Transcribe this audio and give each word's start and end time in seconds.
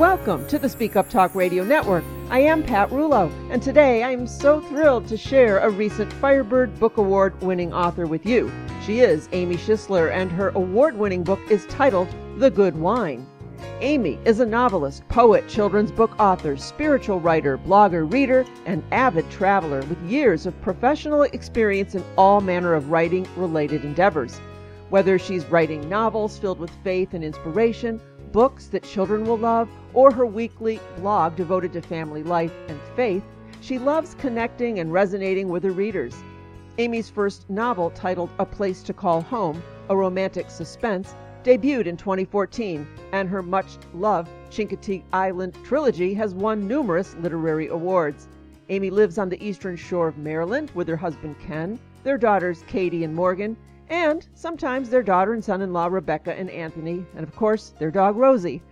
Welcome 0.00 0.46
to 0.46 0.58
the 0.58 0.70
Speak 0.70 0.96
Up 0.96 1.10
Talk 1.10 1.34
Radio 1.34 1.62
Network. 1.62 2.04
I 2.30 2.38
am 2.40 2.62
Pat 2.62 2.88
Rullo, 2.88 3.30
and 3.50 3.62
today 3.62 4.02
I 4.02 4.12
am 4.12 4.26
so 4.26 4.62
thrilled 4.62 5.06
to 5.08 5.18
share 5.18 5.58
a 5.58 5.68
recent 5.68 6.10
Firebird 6.14 6.80
Book 6.80 6.96
Award 6.96 7.38
winning 7.42 7.74
author 7.74 8.06
with 8.06 8.24
you. 8.24 8.50
She 8.82 9.00
is 9.00 9.28
Amy 9.32 9.56
Schisler, 9.58 10.10
and 10.10 10.32
her 10.32 10.48
award 10.54 10.96
winning 10.96 11.22
book 11.22 11.38
is 11.50 11.66
titled 11.66 12.08
The 12.38 12.50
Good 12.50 12.76
Wine. 12.76 13.26
Amy 13.82 14.18
is 14.24 14.40
a 14.40 14.46
novelist, 14.46 15.06
poet, 15.08 15.46
children's 15.48 15.92
book 15.92 16.18
author, 16.18 16.56
spiritual 16.56 17.20
writer, 17.20 17.58
blogger, 17.58 18.10
reader, 18.10 18.46
and 18.64 18.82
avid 18.92 19.30
traveler 19.30 19.80
with 19.80 20.00
years 20.04 20.46
of 20.46 20.58
professional 20.62 21.24
experience 21.24 21.94
in 21.94 22.02
all 22.16 22.40
manner 22.40 22.72
of 22.72 22.90
writing 22.90 23.28
related 23.36 23.84
endeavors. 23.84 24.40
Whether 24.88 25.18
she's 25.18 25.44
writing 25.44 25.90
novels 25.90 26.38
filled 26.38 26.58
with 26.58 26.70
faith 26.82 27.12
and 27.12 27.22
inspiration, 27.22 28.00
books 28.32 28.68
that 28.68 28.82
children 28.82 29.24
will 29.24 29.38
love, 29.38 29.68
or 29.94 30.12
her 30.12 30.26
weekly 30.26 30.80
blog 30.98 31.36
devoted 31.36 31.72
to 31.72 31.82
family 31.82 32.22
life 32.22 32.52
and 32.68 32.80
faith, 32.94 33.24
she 33.60 33.78
loves 33.78 34.14
connecting 34.14 34.78
and 34.78 34.92
resonating 34.92 35.48
with 35.48 35.62
her 35.64 35.70
readers. 35.70 36.14
Amy's 36.78 37.10
first 37.10 37.48
novel, 37.50 37.90
titled 37.90 38.30
A 38.38 38.46
Place 38.46 38.82
to 38.84 38.92
Call 38.92 39.20
Home, 39.22 39.62
a 39.88 39.96
romantic 39.96 40.50
suspense, 40.50 41.14
debuted 41.44 41.86
in 41.86 41.96
2014, 41.96 42.86
and 43.12 43.28
her 43.28 43.42
much 43.42 43.78
loved 43.94 44.30
Chincoteague 44.50 45.02
Island 45.12 45.56
trilogy 45.64 46.14
has 46.14 46.34
won 46.34 46.68
numerous 46.68 47.14
literary 47.16 47.68
awards. 47.68 48.28
Amy 48.68 48.90
lives 48.90 49.18
on 49.18 49.28
the 49.28 49.44
eastern 49.44 49.76
shore 49.76 50.08
of 50.08 50.18
Maryland 50.18 50.70
with 50.74 50.86
her 50.88 50.96
husband 50.96 51.36
Ken, 51.40 51.78
their 52.04 52.16
daughters 52.16 52.62
Katie 52.66 53.04
and 53.04 53.14
Morgan, 53.14 53.56
and 53.90 54.26
sometimes 54.34 54.88
their 54.88 55.02
daughter 55.02 55.34
and 55.34 55.44
son 55.44 55.60
in 55.60 55.72
law 55.72 55.86
Rebecca 55.86 56.32
and 56.32 56.48
Anthony, 56.48 57.04
and 57.14 57.24
of 57.24 57.34
course 57.34 57.74
their 57.78 57.90
dog 57.90 58.16
Rosie. 58.16 58.62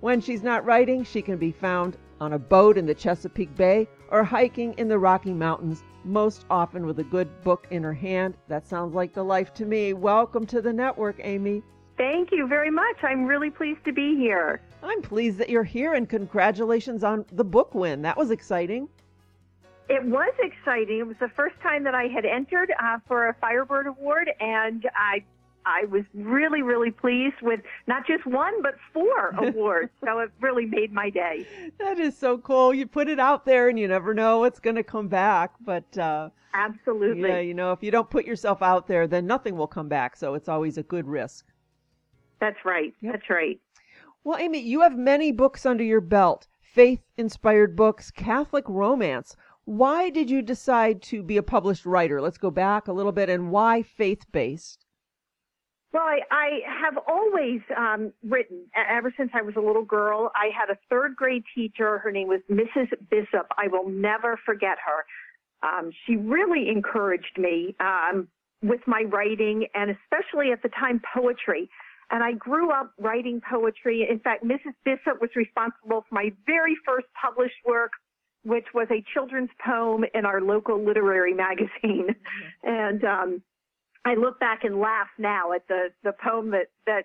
When 0.00 0.20
she's 0.20 0.44
not 0.44 0.64
writing, 0.64 1.02
she 1.02 1.20
can 1.20 1.36
be 1.36 1.50
found 1.50 1.96
on 2.20 2.32
a 2.32 2.38
boat 2.38 2.78
in 2.78 2.86
the 2.86 2.94
Chesapeake 2.94 3.54
Bay 3.56 3.88
or 4.10 4.22
hiking 4.22 4.72
in 4.74 4.88
the 4.88 4.98
Rocky 4.98 5.32
Mountains, 5.32 5.82
most 6.04 6.46
often 6.48 6.86
with 6.86 7.00
a 7.00 7.04
good 7.04 7.28
book 7.42 7.66
in 7.70 7.82
her 7.82 7.92
hand. 7.92 8.36
That 8.46 8.66
sounds 8.66 8.94
like 8.94 9.12
the 9.12 9.24
life 9.24 9.52
to 9.54 9.66
me. 9.66 9.92
Welcome 9.92 10.46
to 10.46 10.62
the 10.62 10.72
network, 10.72 11.16
Amy. 11.24 11.62
Thank 11.96 12.30
you 12.30 12.46
very 12.46 12.70
much. 12.70 12.96
I'm 13.02 13.24
really 13.24 13.50
pleased 13.50 13.84
to 13.84 13.92
be 13.92 14.16
here. 14.16 14.60
I'm 14.84 15.02
pleased 15.02 15.38
that 15.38 15.50
you're 15.50 15.64
here 15.64 15.94
and 15.94 16.08
congratulations 16.08 17.02
on 17.02 17.26
the 17.32 17.44
book 17.44 17.74
win. 17.74 18.02
That 18.02 18.16
was 18.16 18.30
exciting. 18.30 18.88
It 19.88 20.04
was 20.04 20.32
exciting. 20.38 20.98
It 20.98 21.06
was 21.06 21.16
the 21.18 21.30
first 21.34 21.54
time 21.62 21.84
that 21.84 21.94
I 21.94 22.04
had 22.04 22.24
entered 22.24 22.72
uh, 22.82 22.98
for 23.06 23.28
a 23.28 23.34
Firebird 23.40 23.86
Award, 23.86 24.30
and 24.40 24.84
I 24.96 25.24
I 25.68 25.84
was 25.84 26.04
really, 26.14 26.62
really 26.62 26.90
pleased 26.90 27.36
with 27.42 27.60
not 27.86 28.06
just 28.06 28.24
one, 28.26 28.62
but 28.62 28.74
four 28.92 29.28
awards. 29.38 29.90
so 30.02 30.20
it 30.20 30.30
really 30.40 30.64
made 30.64 30.92
my 30.92 31.10
day. 31.10 31.46
That 31.78 31.98
is 31.98 32.16
so 32.16 32.38
cool. 32.38 32.72
You 32.72 32.86
put 32.86 33.08
it 33.08 33.20
out 33.20 33.44
there 33.44 33.68
and 33.68 33.78
you 33.78 33.86
never 33.86 34.14
know 34.14 34.38
what's 34.38 34.60
going 34.60 34.76
to 34.76 34.82
come 34.82 35.08
back. 35.08 35.52
But 35.60 35.98
uh, 35.98 36.30
absolutely. 36.54 37.28
Yeah, 37.28 37.40
you 37.40 37.54
know, 37.54 37.72
if 37.72 37.82
you 37.82 37.90
don't 37.90 38.08
put 38.08 38.24
yourself 38.24 38.62
out 38.62 38.86
there, 38.86 39.06
then 39.06 39.26
nothing 39.26 39.56
will 39.56 39.66
come 39.66 39.88
back. 39.88 40.16
So 40.16 40.34
it's 40.34 40.48
always 40.48 40.78
a 40.78 40.82
good 40.82 41.06
risk. 41.06 41.46
That's 42.40 42.64
right. 42.64 42.94
Yep. 43.02 43.12
That's 43.12 43.30
right. 43.30 43.60
Well, 44.24 44.38
Amy, 44.38 44.60
you 44.60 44.80
have 44.80 44.96
many 44.96 45.32
books 45.32 45.66
under 45.66 45.84
your 45.84 46.00
belt 46.00 46.46
faith 46.78 47.02
inspired 47.16 47.74
books, 47.74 48.08
Catholic 48.10 48.64
romance. 48.68 49.34
Why 49.68 50.08
did 50.08 50.30
you 50.30 50.40
decide 50.40 51.02
to 51.02 51.22
be 51.22 51.36
a 51.36 51.42
published 51.42 51.84
writer? 51.84 52.22
Let's 52.22 52.38
go 52.38 52.50
back 52.50 52.88
a 52.88 52.92
little 52.94 53.12
bit 53.12 53.28
and 53.28 53.50
why 53.50 53.82
faith 53.82 54.24
based? 54.32 54.86
Well, 55.92 56.04
I, 56.04 56.20
I 56.30 56.48
have 56.80 56.96
always 57.06 57.60
um, 57.76 58.14
written 58.26 58.64
ever 58.74 59.12
since 59.14 59.30
I 59.34 59.42
was 59.42 59.56
a 59.56 59.60
little 59.60 59.84
girl. 59.84 60.32
I 60.34 60.48
had 60.58 60.70
a 60.70 60.78
third 60.88 61.16
grade 61.16 61.42
teacher. 61.54 61.98
Her 61.98 62.10
name 62.10 62.28
was 62.28 62.40
Mrs. 62.50 62.88
Bishop. 63.10 63.46
I 63.58 63.68
will 63.68 63.86
never 63.86 64.40
forget 64.46 64.78
her. 64.86 65.68
Um, 65.68 65.90
she 66.06 66.16
really 66.16 66.70
encouraged 66.70 67.36
me 67.36 67.76
um, 67.78 68.26
with 68.62 68.80
my 68.86 69.02
writing 69.02 69.66
and 69.74 69.90
especially 69.90 70.50
at 70.50 70.62
the 70.62 70.70
time 70.70 71.02
poetry. 71.14 71.68
And 72.10 72.24
I 72.24 72.32
grew 72.32 72.72
up 72.72 72.94
writing 72.98 73.42
poetry. 73.42 74.08
In 74.10 74.18
fact, 74.20 74.42
Mrs. 74.42 74.72
Bishop 74.86 75.20
was 75.20 75.28
responsible 75.36 76.06
for 76.08 76.14
my 76.14 76.30
very 76.46 76.74
first 76.86 77.06
published 77.22 77.60
work, 77.66 77.90
which 78.48 78.64
was 78.72 78.88
a 78.90 79.04
children's 79.12 79.50
poem 79.64 80.04
in 80.14 80.24
our 80.24 80.40
local 80.40 80.82
literary 80.82 81.34
magazine. 81.46 82.08
Mm-hmm. 82.08 82.68
And 82.68 83.04
um, 83.04 83.42
I 84.06 84.14
look 84.14 84.40
back 84.40 84.64
and 84.64 84.80
laugh 84.80 85.08
now 85.18 85.52
at 85.52 85.68
the 85.68 85.88
the 86.02 86.12
poem 86.12 86.50
that 86.52 86.70
that 86.86 87.04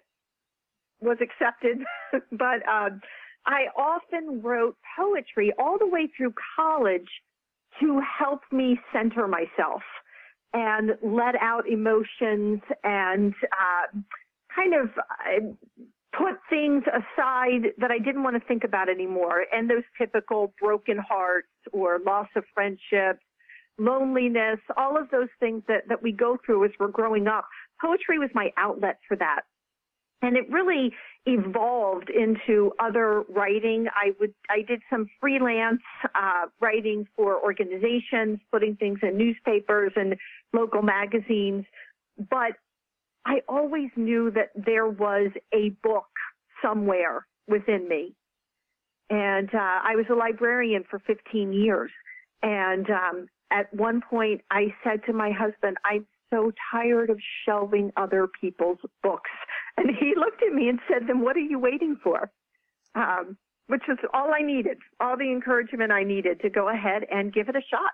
was 1.01 1.17
accepted, 1.21 1.79
but 2.31 2.65
um, 2.67 3.01
I 3.45 3.65
often 3.75 4.41
wrote 4.41 4.77
poetry 4.97 5.51
all 5.59 5.77
the 5.77 5.87
way 5.87 6.07
through 6.15 6.33
college 6.55 7.09
to 7.81 7.99
help 7.99 8.41
me 8.51 8.79
center 8.93 9.27
myself 9.27 9.81
and 10.53 10.91
let 11.01 11.35
out 11.41 11.67
emotions 11.67 12.61
and 12.83 13.33
uh, 13.43 13.99
kind 14.55 14.73
of 14.75 14.89
uh, 14.97 15.41
things 16.53 16.83
aside 16.87 17.73
that 17.79 17.89
I 17.89 17.97
didn't 17.97 18.21
want 18.21 18.39
to 18.39 18.47
think 18.47 18.63
about 18.63 18.87
anymore. 18.87 19.45
And 19.51 19.67
those 19.67 19.83
typical 19.97 20.53
broken 20.61 20.99
hearts 20.99 21.47
or 21.71 21.99
loss 22.05 22.27
of 22.35 22.43
friendship, 22.53 23.17
loneliness, 23.79 24.59
all 24.77 24.95
of 24.95 25.09
those 25.09 25.29
things 25.39 25.63
that, 25.67 25.87
that 25.89 26.03
we 26.03 26.11
go 26.11 26.37
through 26.45 26.65
as 26.65 26.71
we're 26.79 26.89
growing 26.89 27.27
up. 27.27 27.47
Poetry 27.81 28.19
was 28.19 28.29
my 28.35 28.51
outlet 28.55 28.99
for 29.07 29.17
that. 29.17 29.41
And 30.21 30.37
it 30.37 30.47
really 30.49 30.93
evolved 31.25 32.11
into 32.11 32.71
other 32.79 33.23
writing. 33.29 33.87
I 33.95 34.11
would, 34.19 34.33
I 34.47 34.61
did 34.61 34.81
some 34.91 35.07
freelance 35.19 35.81
uh, 36.13 36.45
writing 36.61 37.07
for 37.15 37.43
organizations, 37.43 38.39
putting 38.51 38.75
things 38.75 38.99
in 39.01 39.17
newspapers 39.17 39.91
and 39.95 40.15
local 40.53 40.83
magazines. 40.83 41.65
But 42.29 42.53
I 43.25 43.41
always 43.49 43.89
knew 43.95 44.31
that 44.31 44.51
there 44.55 44.87
was 44.87 45.31
a 45.53 45.69
book 45.81 46.12
somewhere 46.63 47.25
within 47.47 47.87
me. 47.87 48.15
And 49.09 49.49
uh, 49.53 49.81
I 49.83 49.95
was 49.95 50.05
a 50.09 50.15
librarian 50.15 50.83
for 50.89 50.99
15 50.99 51.53
years. 51.53 51.91
And 52.41 52.89
um, 52.89 53.27
at 53.51 53.73
one 53.73 54.01
point, 54.01 54.41
I 54.49 54.73
said 54.83 55.01
to 55.05 55.13
my 55.13 55.31
husband, 55.31 55.77
I'm 55.85 56.05
so 56.33 56.51
tired 56.71 57.09
of 57.09 57.19
shelving 57.45 57.91
other 57.95 58.27
people's 58.39 58.79
books. 59.01 59.29
And 59.75 59.89
he 59.99 60.13
looked 60.15 60.43
at 60.43 60.53
me 60.53 60.69
and 60.69 60.77
said, 60.87 61.07
Then 61.07 61.21
what 61.21 61.35
are 61.35 61.39
you 61.39 61.57
waiting 61.57 61.97
for? 62.03 62.29
Um, 62.93 63.37
which 63.65 63.81
is 63.89 63.97
all 64.13 64.31
I 64.31 64.43
needed, 64.43 64.77
all 64.99 65.17
the 65.17 65.31
encouragement 65.31 65.91
I 65.91 66.03
needed 66.03 66.41
to 66.41 66.49
go 66.51 66.69
ahead 66.69 67.05
and 67.11 67.33
give 67.33 67.49
it 67.49 67.55
a 67.55 67.61
shot. 67.71 67.89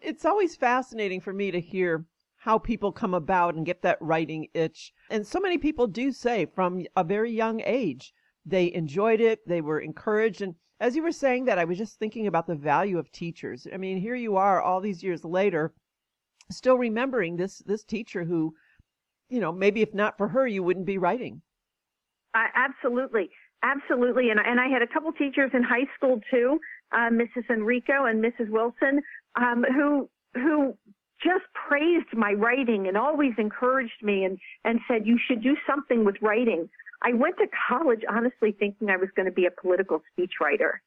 It's 0.00 0.26
always 0.26 0.54
fascinating 0.54 1.22
for 1.22 1.32
me 1.32 1.50
to 1.50 1.58
hear 1.58 2.04
how 2.44 2.58
people 2.58 2.92
come 2.92 3.14
about 3.14 3.54
and 3.54 3.64
get 3.64 3.80
that 3.80 3.96
writing 4.02 4.46
itch. 4.52 4.92
And 5.08 5.26
so 5.26 5.40
many 5.40 5.56
people 5.56 5.86
do 5.86 6.12
say 6.12 6.44
from 6.44 6.82
a 6.94 7.02
very 7.02 7.32
young 7.32 7.62
age, 7.64 8.12
they 8.44 8.70
enjoyed 8.74 9.22
it, 9.22 9.40
they 9.48 9.62
were 9.62 9.80
encouraged. 9.80 10.42
And 10.42 10.54
as 10.78 10.94
you 10.94 11.02
were 11.02 11.10
saying 11.10 11.46
that, 11.46 11.58
I 11.58 11.64
was 11.64 11.78
just 11.78 11.98
thinking 11.98 12.26
about 12.26 12.46
the 12.46 12.54
value 12.54 12.98
of 12.98 13.10
teachers. 13.10 13.66
I 13.72 13.78
mean, 13.78 13.96
here 13.96 14.14
you 14.14 14.36
are 14.36 14.60
all 14.60 14.82
these 14.82 15.02
years 15.02 15.24
later, 15.24 15.72
still 16.50 16.76
remembering 16.76 17.36
this, 17.36 17.60
this 17.60 17.82
teacher 17.82 18.24
who, 18.24 18.54
you 19.30 19.40
know, 19.40 19.50
maybe 19.50 19.80
if 19.80 19.94
not 19.94 20.18
for 20.18 20.28
her, 20.28 20.46
you 20.46 20.62
wouldn't 20.62 20.84
be 20.84 20.98
writing. 20.98 21.40
Uh, 22.34 22.48
absolutely. 22.54 23.30
Absolutely. 23.62 24.28
And, 24.28 24.38
and 24.38 24.60
I 24.60 24.68
had 24.68 24.82
a 24.82 24.86
couple 24.86 25.10
teachers 25.12 25.50
in 25.54 25.62
high 25.62 25.86
school 25.96 26.20
too, 26.30 26.60
uh, 26.92 27.08
Mrs. 27.08 27.48
Enrico 27.48 28.04
and 28.04 28.22
Mrs. 28.22 28.50
Wilson, 28.50 29.00
um, 29.34 29.64
who, 29.74 30.10
who 30.34 30.76
just 31.22 31.44
praised 31.54 32.14
my 32.14 32.32
writing 32.32 32.86
and 32.86 32.96
always 32.96 33.32
encouraged 33.38 34.02
me 34.02 34.24
and, 34.24 34.38
and 34.64 34.80
said, 34.88 35.06
you 35.06 35.18
should 35.26 35.42
do 35.42 35.56
something 35.66 36.04
with 36.04 36.16
writing. 36.20 36.68
I 37.02 37.12
went 37.12 37.36
to 37.38 37.46
college 37.68 38.02
honestly 38.08 38.52
thinking 38.52 38.90
I 38.90 38.96
was 38.96 39.08
going 39.14 39.26
to 39.26 39.32
be 39.32 39.46
a 39.46 39.50
political 39.50 40.02
speechwriter. 40.12 40.78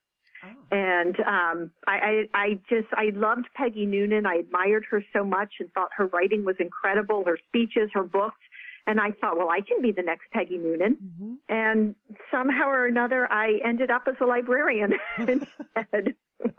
Oh. 0.44 0.50
And 0.72 1.20
um, 1.22 1.72
I, 1.88 2.28
I, 2.34 2.40
I 2.40 2.60
just 2.70 2.88
I 2.94 3.12
loved 3.16 3.48
Peggy 3.56 3.86
Noonan. 3.86 4.26
I 4.26 4.36
admired 4.36 4.86
her 4.92 5.04
so 5.14 5.24
much 5.24 5.54
and 5.60 5.72
thought 5.74 5.90
her 5.98 6.08
writing 6.08 6.46
was 6.46 6.56
incredible, 6.60 7.24
her 7.26 7.40
speeches, 7.48 7.90
her 7.94 8.04
books. 8.04 8.38
And 8.86 9.02
I 9.02 9.12
thought, 9.12 9.38
well, 9.38 9.50
I 9.50 9.60
can 9.62 9.82
be 9.82 9.92
the 9.92 10.02
next 10.02 10.32
Peggy 10.32 10.58
Noonan. 10.58 10.96
Mm-hmm. 10.96 11.34
And 11.50 11.96
somehow 12.32 12.70
or 12.70 12.86
another, 12.86 13.32
I 13.32 13.60
ended 13.66 13.92
up 13.92 14.04
as 14.08 14.16
a 14.22 14.26
librarian 14.26 14.94
instead. 15.18 16.16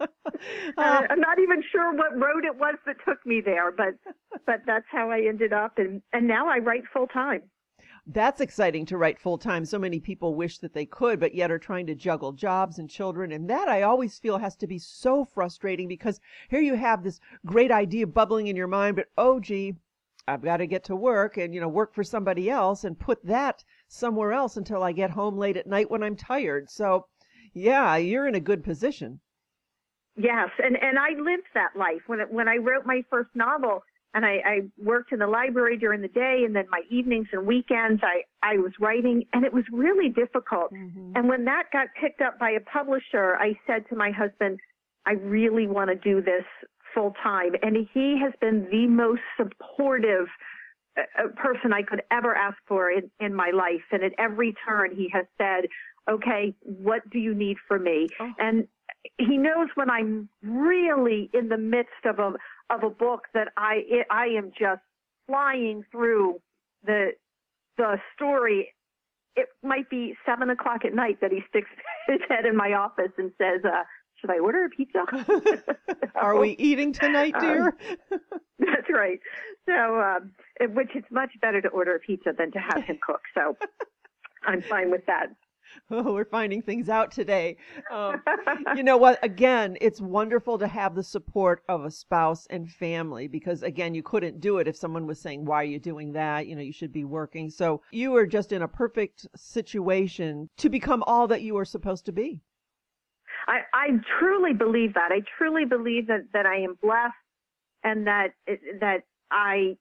uh, 0.00 1.02
I'm 1.10 1.20
not 1.20 1.38
even 1.38 1.62
sure 1.72 1.92
what 1.94 2.18
road 2.18 2.44
it 2.44 2.56
was 2.56 2.76
that 2.86 2.96
took 3.04 3.24
me 3.26 3.40
there, 3.44 3.72
but 3.72 3.94
but 4.46 4.62
that's 4.66 4.86
how 4.90 5.10
I 5.10 5.20
ended 5.28 5.52
up, 5.52 5.78
and 5.78 6.02
and 6.12 6.26
now 6.26 6.48
I 6.48 6.58
write 6.58 6.84
full 6.92 7.06
time. 7.06 7.42
That's 8.10 8.40
exciting 8.40 8.86
to 8.86 8.96
write 8.96 9.18
full 9.18 9.36
time. 9.36 9.66
So 9.66 9.78
many 9.78 10.00
people 10.00 10.34
wish 10.34 10.58
that 10.58 10.72
they 10.72 10.86
could, 10.86 11.20
but 11.20 11.34
yet 11.34 11.50
are 11.50 11.58
trying 11.58 11.86
to 11.88 11.94
juggle 11.94 12.32
jobs 12.32 12.78
and 12.78 12.88
children. 12.88 13.32
And 13.32 13.50
that 13.50 13.68
I 13.68 13.82
always 13.82 14.18
feel 14.18 14.38
has 14.38 14.56
to 14.56 14.66
be 14.66 14.78
so 14.78 15.26
frustrating 15.26 15.88
because 15.88 16.18
here 16.48 16.60
you 16.60 16.74
have 16.74 17.02
this 17.02 17.20
great 17.44 17.70
idea 17.70 18.06
bubbling 18.06 18.46
in 18.46 18.56
your 18.56 18.66
mind, 18.66 18.96
but 18.96 19.08
oh, 19.18 19.40
gee, 19.40 19.76
I've 20.26 20.40
got 20.40 20.56
to 20.56 20.66
get 20.66 20.84
to 20.84 20.96
work 20.96 21.36
and, 21.36 21.54
you 21.54 21.60
know, 21.60 21.68
work 21.68 21.94
for 21.94 22.02
somebody 22.02 22.48
else 22.48 22.82
and 22.82 22.98
put 22.98 23.22
that 23.26 23.62
somewhere 23.88 24.32
else 24.32 24.56
until 24.56 24.82
I 24.82 24.92
get 24.92 25.10
home 25.10 25.36
late 25.36 25.58
at 25.58 25.66
night 25.66 25.90
when 25.90 26.02
I'm 26.02 26.16
tired. 26.16 26.70
So 26.70 27.08
Yeah, 27.52 27.96
you're 27.96 28.26
in 28.26 28.34
a 28.34 28.40
good 28.40 28.64
position. 28.64 29.20
Yes, 30.18 30.50
and 30.58 30.76
and 30.82 30.98
I 30.98 31.10
lived 31.10 31.46
that 31.54 31.76
life 31.76 32.02
when 32.08 32.20
it, 32.20 32.30
when 32.30 32.48
I 32.48 32.56
wrote 32.56 32.84
my 32.84 33.02
first 33.08 33.30
novel, 33.34 33.84
and 34.14 34.26
I, 34.26 34.34
I 34.44 34.60
worked 34.76 35.12
in 35.12 35.20
the 35.20 35.28
library 35.28 35.78
during 35.78 36.02
the 36.02 36.08
day, 36.08 36.42
and 36.44 36.56
then 36.56 36.64
my 36.70 36.82
evenings 36.90 37.28
and 37.32 37.46
weekends 37.46 38.02
I 38.02 38.22
I 38.42 38.56
was 38.56 38.72
writing, 38.80 39.24
and 39.32 39.44
it 39.44 39.52
was 39.52 39.64
really 39.72 40.08
difficult. 40.08 40.72
Mm-hmm. 40.72 41.12
And 41.14 41.28
when 41.28 41.44
that 41.44 41.64
got 41.72 41.86
picked 42.00 42.20
up 42.20 42.38
by 42.38 42.50
a 42.50 42.60
publisher, 42.60 43.36
I 43.36 43.54
said 43.66 43.88
to 43.90 43.96
my 43.96 44.10
husband, 44.10 44.58
I 45.06 45.12
really 45.12 45.68
want 45.68 45.90
to 45.90 45.94
do 45.94 46.20
this 46.20 46.44
full 46.94 47.14
time, 47.22 47.52
and 47.62 47.76
he 47.94 48.18
has 48.20 48.32
been 48.40 48.66
the 48.72 48.86
most 48.88 49.22
supportive 49.36 50.26
uh, 50.96 51.02
uh, 51.16 51.28
person 51.36 51.72
I 51.72 51.82
could 51.82 52.02
ever 52.10 52.34
ask 52.34 52.56
for 52.66 52.90
in, 52.90 53.08
in 53.20 53.32
my 53.34 53.50
life. 53.54 53.84
And 53.92 54.02
at 54.02 54.12
every 54.18 54.54
turn, 54.66 54.96
he 54.96 55.08
has 55.12 55.26
said, 55.38 55.68
okay, 56.10 56.54
what 56.62 57.08
do 57.10 57.18
you 57.18 57.34
need 57.34 57.58
from 57.68 57.84
me? 57.84 58.08
Oh. 58.18 58.32
And 58.38 58.66
he 59.18 59.36
knows 59.36 59.68
when 59.74 59.90
I'm 59.90 60.28
really 60.42 61.30
in 61.32 61.48
the 61.48 61.56
midst 61.58 62.04
of 62.04 62.18
a 62.18 62.32
of 62.70 62.82
a 62.82 62.90
book 62.90 63.22
that 63.34 63.48
I 63.56 63.82
it, 63.88 64.06
I 64.10 64.26
am 64.26 64.50
just 64.58 64.82
flying 65.26 65.84
through 65.90 66.40
the 66.84 67.12
the 67.76 67.98
story. 68.14 68.74
It 69.36 69.48
might 69.62 69.88
be 69.88 70.16
seven 70.26 70.50
o'clock 70.50 70.84
at 70.84 70.94
night 70.94 71.18
that 71.20 71.30
he 71.30 71.42
sticks 71.48 71.68
his 72.08 72.20
head 72.28 72.44
in 72.44 72.56
my 72.56 72.72
office 72.72 73.12
and 73.18 73.30
says, 73.38 73.60
uh, 73.64 73.84
"Should 74.16 74.30
I 74.30 74.38
order 74.38 74.64
a 74.64 74.68
pizza?" 74.68 75.04
Are 76.14 76.36
we 76.36 76.50
eating 76.58 76.92
tonight, 76.92 77.34
Um, 77.36 77.40
dear? 77.40 77.74
That's 78.58 78.88
right. 78.92 79.20
So, 79.66 80.00
um, 80.00 80.32
which 80.74 80.90
it's 80.94 81.10
much 81.10 81.30
better 81.40 81.60
to 81.60 81.68
order 81.68 81.94
a 81.94 82.00
pizza 82.00 82.32
than 82.36 82.50
to 82.52 82.58
have 82.58 82.82
him 82.82 82.98
cook. 83.00 83.20
So, 83.34 83.56
I'm 84.44 84.62
fine 84.62 84.90
with 84.90 85.06
that. 85.06 85.28
oh, 85.90 86.12
we're 86.12 86.24
finding 86.24 86.62
things 86.62 86.88
out 86.88 87.10
today. 87.10 87.56
Um, 87.90 88.22
you 88.76 88.82
know 88.82 88.96
what? 88.96 89.18
Again, 89.22 89.76
it's 89.80 90.00
wonderful 90.00 90.58
to 90.58 90.66
have 90.66 90.94
the 90.94 91.02
support 91.02 91.62
of 91.68 91.84
a 91.84 91.90
spouse 91.90 92.46
and 92.50 92.70
family 92.70 93.28
because, 93.28 93.62
again, 93.62 93.94
you 93.94 94.02
couldn't 94.02 94.40
do 94.40 94.58
it 94.58 94.68
if 94.68 94.76
someone 94.76 95.06
was 95.06 95.20
saying, 95.20 95.44
Why 95.44 95.56
are 95.62 95.64
you 95.64 95.78
doing 95.78 96.12
that? 96.12 96.46
You 96.46 96.56
know, 96.56 96.62
you 96.62 96.72
should 96.72 96.92
be 96.92 97.04
working. 97.04 97.50
So 97.50 97.82
you 97.90 98.10
were 98.10 98.26
just 98.26 98.52
in 98.52 98.62
a 98.62 98.68
perfect 98.68 99.26
situation 99.36 100.48
to 100.58 100.68
become 100.68 101.02
all 101.06 101.26
that 101.28 101.42
you 101.42 101.54
were 101.54 101.64
supposed 101.64 102.06
to 102.06 102.12
be. 102.12 102.40
I, 103.46 103.60
I 103.72 103.88
truly 104.18 104.52
believe 104.52 104.94
that. 104.94 105.10
I 105.10 105.22
truly 105.38 105.64
believe 105.64 106.06
that, 106.08 106.26
that 106.32 106.46
I 106.46 106.56
am 106.56 106.76
blessed 106.82 107.14
and 107.82 108.06
that, 108.06 108.28
that 108.80 109.04
I, 109.30 109.76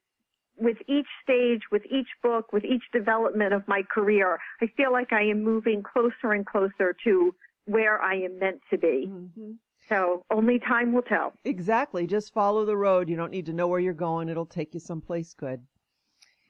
with 0.58 0.78
each 0.88 1.08
stage, 1.24 1.62
with 1.72 1.84
each 1.86 2.08
book, 2.24 2.52
with 2.52 2.66
each 2.66 2.84
development 2.92 3.54
of 3.54 3.68
my 3.68 3.84
career, 3.84 4.40
I 4.62 4.68
feel 4.76 4.92
like 4.92 5.14
I 5.14 5.24
am 5.24 5.44
moving 5.44 5.84
closer 5.84 6.34
and 6.34 6.46
closer 6.46 6.96
to 7.04 7.36
where 7.66 8.02
I 8.02 8.16
am 8.16 8.40
meant 8.40 8.62
to 8.72 8.78
be. 8.78 9.08
Mm-hmm. 9.08 9.52
So 9.90 10.24
only 10.32 10.60
time 10.60 10.94
will 10.94 11.02
tell. 11.02 11.34
Exactly. 11.46 12.08
Just 12.08 12.34
follow 12.34 12.66
the 12.66 12.76
road. 12.76 13.10
You 13.10 13.16
don't 13.16 13.32
need 13.32 13.46
to 13.46 13.54
know 13.54 13.68
where 13.68 13.80
you're 13.80 13.94
going, 13.94 14.30
it'll 14.30 14.46
take 14.46 14.74
you 14.74 14.80
someplace 14.80 15.34
good. 15.34 15.62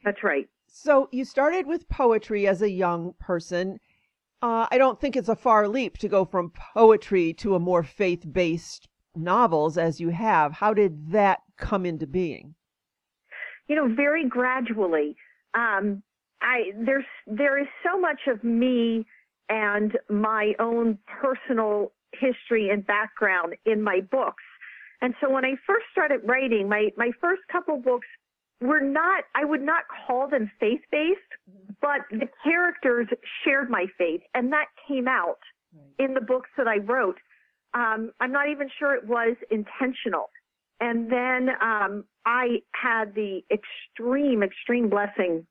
That's 0.03 0.23
right. 0.23 0.47
So 0.67 1.09
you 1.11 1.25
started 1.25 1.65
with 1.65 1.89
poetry 1.89 2.47
as 2.47 2.61
a 2.61 2.69
young 2.69 3.13
person. 3.19 3.79
Uh, 4.41 4.67
I 4.69 4.77
don't 4.77 4.99
think 4.99 5.15
it's 5.15 5.29
a 5.29 5.35
far 5.35 5.67
leap 5.67 5.97
to 5.99 6.07
go 6.07 6.23
from 6.23 6.51
poetry 6.73 7.33
to 7.35 7.55
a 7.55 7.59
more 7.59 7.83
faith-based 7.83 8.87
novels 9.15 9.77
as 9.77 9.99
you 9.99 10.09
have. 10.09 10.53
How 10.53 10.73
did 10.73 11.11
that 11.11 11.39
come 11.57 11.85
into 11.85 12.05
being? 12.05 12.53
You 13.67 13.75
know, 13.75 13.93
very 13.93 14.27
gradually. 14.27 15.15
Um, 15.53 16.03
I 16.41 16.71
there's 16.77 17.05
there 17.25 17.59
is 17.59 17.67
so 17.83 17.99
much 17.99 18.21
of 18.27 18.43
me 18.43 19.05
and 19.49 19.97
my 20.09 20.53
own 20.59 20.97
personal 21.21 21.91
history 22.13 22.69
and 22.69 22.85
background 22.85 23.55
in 23.65 23.81
my 23.81 24.01
books. 24.01 24.43
And 25.01 25.13
so 25.21 25.29
when 25.29 25.45
I 25.45 25.53
first 25.65 25.85
started 25.91 26.21
writing, 26.25 26.69
my 26.69 26.89
my 26.97 27.11
first 27.19 27.41
couple 27.51 27.77
books 27.77 28.07
were 28.61 28.81
not 28.81 29.25
I 29.35 29.45
would 29.45 29.61
not 29.61 29.83
call 30.05 30.27
them 30.27 30.51
faith 30.59 30.81
based, 30.91 31.19
but 31.81 32.01
the 32.11 32.29
characters 32.43 33.07
shared 33.43 33.69
my 33.69 33.85
faith, 33.97 34.21
and 34.33 34.51
that 34.51 34.67
came 34.87 35.07
out 35.07 35.39
in 35.99 36.13
the 36.13 36.21
books 36.21 36.49
that 36.57 36.67
I 36.67 36.77
wrote. 36.77 37.17
Um, 37.73 38.11
I'm 38.19 38.31
not 38.31 38.49
even 38.49 38.69
sure 38.79 38.95
it 38.95 39.05
was 39.05 39.35
intentional. 39.51 40.29
And 40.79 41.11
then 41.11 41.49
um, 41.61 42.05
I 42.27 42.61
had 42.73 43.15
the 43.15 43.41
extreme, 43.49 44.43
extreme 44.43 44.89
blessing 44.89 45.47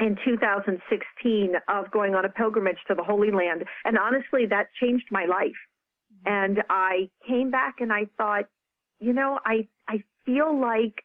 in 0.00 0.16
2016 0.24 1.52
of 1.68 1.90
going 1.92 2.16
on 2.16 2.24
a 2.24 2.28
pilgrimage 2.28 2.78
to 2.88 2.96
the 2.96 3.04
Holy 3.04 3.30
Land. 3.30 3.64
And 3.84 3.96
honestly, 3.96 4.44
that 4.46 4.66
changed 4.80 5.06
my 5.12 5.26
life. 5.26 5.52
And 6.26 6.64
I 6.68 7.10
came 7.26 7.52
back 7.52 7.76
and 7.78 7.92
I 7.92 8.06
thought, 8.18 8.46
you 8.98 9.12
know, 9.12 9.38
I, 9.46 9.68
I 9.88 10.02
feel 10.26 10.60
like 10.60 11.04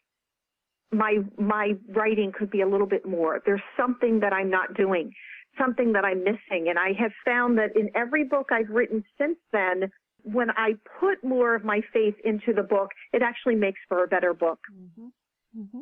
my, 0.91 1.19
my 1.37 1.73
writing 1.87 2.31
could 2.31 2.49
be 2.49 2.61
a 2.61 2.67
little 2.67 2.87
bit 2.87 3.05
more. 3.05 3.43
There's 3.45 3.61
something 3.77 4.21
that 4.21 4.33
I'm 4.33 4.49
not 4.49 4.73
doing, 4.73 5.13
something 5.55 5.93
that 5.93 6.03
I'm 6.03 6.23
missing. 6.23 6.67
And 6.67 6.79
I 6.79 6.93
have 6.99 7.11
found 7.23 7.59
that 7.59 7.75
in 7.75 7.91
every 7.93 8.23
book 8.23 8.49
I've 8.51 8.69
written 8.69 9.03
since 9.19 9.37
then, 9.53 9.91
when 10.25 10.49
I 10.51 10.73
put 10.99 11.23
more 11.23 11.55
of 11.55 11.63
my 11.63 11.81
faith 11.93 12.15
into 12.23 12.51
the 12.51 12.63
book, 12.63 12.89
it 13.13 13.21
actually 13.21 13.55
makes 13.55 13.79
for 13.87 14.03
a 14.03 14.07
better 14.07 14.33
book. 14.33 14.59
Mm-hmm. 14.73 15.61
Mm-hmm. 15.61 15.79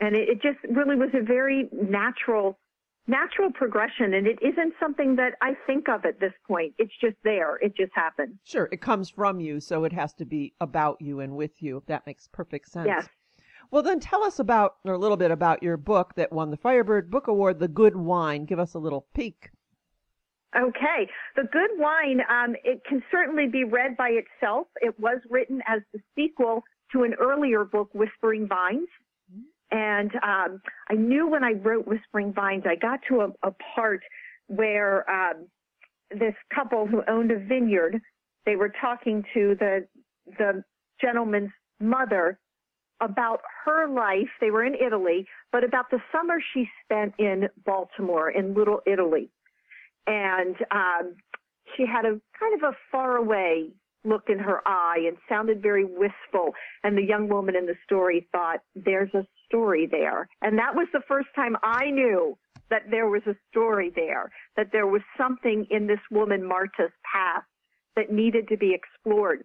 And 0.00 0.16
it, 0.16 0.28
it 0.28 0.42
just 0.42 0.58
really 0.68 0.96
was 0.96 1.10
a 1.14 1.22
very 1.22 1.68
natural, 1.72 2.58
natural 3.06 3.52
progression. 3.52 4.14
And 4.14 4.26
it 4.26 4.38
isn't 4.42 4.74
something 4.80 5.14
that 5.16 5.34
I 5.40 5.54
think 5.66 5.88
of 5.88 6.04
at 6.04 6.18
this 6.18 6.32
point. 6.46 6.74
It's 6.78 6.92
just 7.00 7.16
there. 7.22 7.56
It 7.58 7.76
just 7.76 7.92
happened. 7.94 8.38
Sure, 8.42 8.68
it 8.72 8.80
comes 8.80 9.08
from 9.08 9.38
you, 9.38 9.60
so 9.60 9.84
it 9.84 9.92
has 9.92 10.12
to 10.14 10.24
be 10.24 10.54
about 10.60 11.00
you 11.00 11.20
and 11.20 11.36
with 11.36 11.62
you. 11.62 11.76
If 11.76 11.86
that 11.86 12.04
makes 12.06 12.28
perfect 12.32 12.70
sense. 12.70 12.88
Yes. 12.88 13.08
Well, 13.70 13.82
then 13.82 13.98
tell 14.00 14.22
us 14.24 14.38
about, 14.38 14.76
or 14.84 14.92
a 14.92 14.98
little 14.98 15.16
bit 15.16 15.30
about 15.30 15.62
your 15.62 15.76
book 15.76 16.14
that 16.16 16.32
won 16.32 16.50
the 16.50 16.56
Firebird 16.56 17.10
Book 17.10 17.28
Award, 17.28 17.60
The 17.60 17.68
Good 17.68 17.96
Wine. 17.96 18.44
Give 18.44 18.58
us 18.58 18.74
a 18.74 18.78
little 18.78 19.06
peek. 19.14 19.50
Okay. 20.56 21.08
The 21.36 21.44
Good 21.50 21.70
Wine, 21.76 22.20
um, 22.30 22.54
it 22.64 22.82
can 22.88 23.02
certainly 23.10 23.46
be 23.48 23.64
read 23.64 23.96
by 23.96 24.10
itself. 24.10 24.68
It 24.80 24.98
was 25.00 25.18
written 25.28 25.60
as 25.66 25.80
the 25.92 26.00
sequel 26.14 26.62
to 26.92 27.02
an 27.02 27.14
earlier 27.20 27.64
book, 27.64 27.90
Whispering 27.92 28.46
Vines. 28.46 28.88
And 29.70 30.12
um, 30.22 30.60
I 30.88 30.94
knew 30.94 31.26
when 31.28 31.42
I 31.42 31.52
wrote 31.52 31.86
Whispering 31.86 32.32
Vines, 32.32 32.62
I 32.66 32.76
got 32.76 33.00
to 33.08 33.22
a, 33.22 33.48
a 33.48 33.52
part 33.74 34.02
where 34.46 35.08
um, 35.10 35.46
this 36.10 36.34
couple 36.54 36.86
who 36.86 37.02
owned 37.08 37.32
a 37.32 37.38
vineyard, 37.38 38.00
they 38.46 38.54
were 38.54 38.72
talking 38.80 39.24
to 39.34 39.56
the 39.58 39.86
the 40.38 40.62
gentleman's 41.00 41.50
mother 41.80 42.38
about 43.00 43.40
her 43.64 43.88
life. 43.88 44.28
They 44.40 44.50
were 44.50 44.64
in 44.64 44.74
Italy, 44.74 45.26
but 45.50 45.64
about 45.64 45.90
the 45.90 45.98
summer 46.12 46.36
she 46.52 46.68
spent 46.84 47.14
in 47.18 47.48
Baltimore, 47.64 48.30
in 48.30 48.54
Little 48.54 48.80
Italy 48.86 49.30
and 50.06 50.56
um, 50.70 51.14
she 51.76 51.86
had 51.86 52.04
a 52.04 52.20
kind 52.38 52.54
of 52.54 52.62
a 52.62 52.76
faraway 52.90 53.68
look 54.04 54.24
in 54.28 54.38
her 54.38 54.60
eye 54.66 55.02
and 55.06 55.16
sounded 55.28 55.62
very 55.62 55.84
wistful. 55.84 56.52
And 56.82 56.96
the 56.96 57.02
young 57.02 57.28
woman 57.28 57.56
in 57.56 57.66
the 57.66 57.76
story 57.84 58.28
thought, 58.32 58.60
"There's 58.74 59.12
a 59.14 59.26
story 59.46 59.86
there," 59.86 60.28
and 60.42 60.58
that 60.58 60.74
was 60.74 60.88
the 60.92 61.02
first 61.08 61.28
time 61.34 61.56
I 61.62 61.90
knew 61.90 62.36
that 62.70 62.90
there 62.90 63.08
was 63.08 63.22
a 63.26 63.36
story 63.50 63.90
there, 63.94 64.30
that 64.56 64.72
there 64.72 64.86
was 64.86 65.02
something 65.18 65.66
in 65.70 65.86
this 65.86 66.00
woman 66.10 66.44
Marta's 66.44 66.92
past 67.10 67.46
that 67.96 68.10
needed 68.10 68.48
to 68.48 68.56
be 68.56 68.74
explored. 68.74 69.44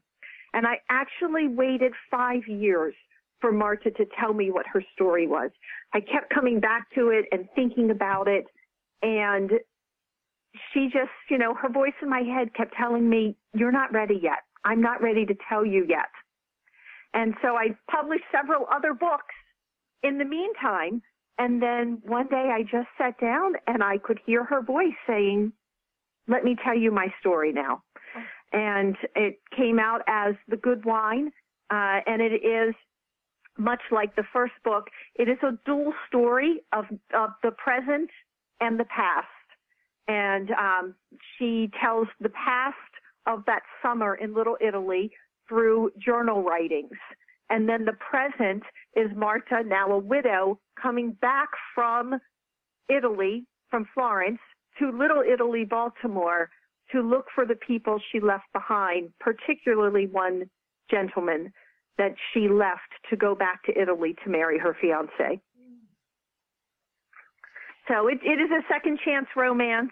And 0.54 0.66
I 0.66 0.80
actually 0.90 1.48
waited 1.48 1.94
five 2.10 2.48
years 2.48 2.96
for 3.40 3.52
Marta 3.52 3.92
to 3.92 4.06
tell 4.20 4.34
me 4.34 4.52
what 4.52 4.66
her 4.68 4.84
story 4.94 5.28
was. 5.28 5.52
I 5.94 6.02
kept 6.02 6.34
coming 6.34 6.60
back 6.60 6.90
to 6.96 7.10
it 7.10 7.26
and 7.32 7.48
thinking 7.56 7.92
about 7.92 8.28
it. 8.28 8.46
And 9.02 9.52
she 10.74 10.86
just, 10.86 11.12
you 11.30 11.38
know, 11.38 11.54
her 11.54 11.70
voice 11.70 11.94
in 12.02 12.10
my 12.10 12.22
head 12.22 12.54
kept 12.54 12.74
telling 12.76 13.10
me, 13.10 13.36
you're 13.54 13.72
not 13.72 13.92
ready 13.94 14.20
yet. 14.22 14.40
I'm 14.66 14.82
not 14.82 15.02
ready 15.02 15.26
to 15.26 15.36
tell 15.48 15.66
you 15.66 15.86
yet. 15.88 16.10
And 17.14 17.34
so 17.42 17.56
I 17.56 17.70
published 17.90 18.26
several 18.32 18.68
other 18.74 18.94
books 18.94 19.36
in 20.04 20.18
the 20.18 20.26
meantime. 20.26 21.02
And 21.38 21.62
then 21.62 22.02
one 22.06 22.28
day 22.28 22.52
I 22.54 22.64
just 22.64 22.88
sat 22.98 23.20
down 23.20 23.54
and 23.68 23.84
I 23.84 23.98
could 23.98 24.20
hear 24.26 24.44
her 24.44 24.62
voice 24.62 24.98
saying, 25.08 25.54
let 26.28 26.44
me 26.44 26.56
tell 26.64 26.78
you 26.78 26.92
my 26.92 27.08
story 27.20 27.52
now. 27.52 27.84
And 28.52 28.96
it 29.16 29.40
came 29.56 29.80
out 29.80 30.02
as 30.08 30.36
The 30.48 30.58
Good 30.58 30.86
Wine. 30.86 31.32
Uh, 31.72 32.02
and 32.06 32.22
it 32.22 32.44
is 32.44 32.74
much 33.58 33.82
like 33.92 34.16
the 34.16 34.24
first 34.34 34.54
book. 34.64 34.88
It 35.16 35.30
is 35.30 35.38
a 35.44 35.58
dual 35.66 35.94
story 36.08 36.62
of, 36.74 36.86
of 37.14 37.30
the 37.44 37.52
present 37.52 38.10
and 38.60 38.80
the 38.80 38.86
past 38.86 39.28
and 40.10 40.50
um, 40.52 40.96
she 41.38 41.70
tells 41.82 42.08
the 42.20 42.30
past 42.30 42.76
of 43.28 43.46
that 43.46 43.62
summer 43.82 44.16
in 44.16 44.34
Little 44.34 44.58
Italy 44.60 45.12
through 45.48 45.92
journal 46.04 46.44
writings. 46.44 46.98
And 47.52 47.70
then 47.70 47.86
the 47.86 47.94
present 47.94 48.64
is 48.96 49.08
Marta, 49.16 49.64
now 49.64 49.92
a 49.92 50.00
widow, 50.00 50.60
coming 50.82 51.12
back 51.22 51.50
from 51.76 52.20
Italy, 52.90 53.46
from 53.70 53.88
Florence, 53.94 54.40
to 54.80 54.92
Little 54.92 55.22
Italy, 55.22 55.64
Baltimore, 55.64 56.50
to 56.92 57.02
look 57.02 57.26
for 57.36 57.46
the 57.46 57.56
people 57.56 58.00
she 58.12 58.20
left 58.20 58.46
behind, 58.52 59.12
particularly 59.20 60.08
one 60.08 60.50
gentleman 60.90 61.54
that 62.00 62.16
she 62.34 62.48
left 62.48 62.82
to 63.12 63.16
go 63.16 63.36
back 63.36 63.64
to 63.66 63.80
Italy 63.80 64.16
to 64.24 64.32
marry 64.32 64.58
her 64.58 64.76
fiance. 64.82 65.40
So 67.90 68.08
it, 68.08 68.20
it 68.24 68.40
is 68.40 68.52
a 68.52 68.62
second 68.72 69.00
chance 69.04 69.28
romance. 69.36 69.92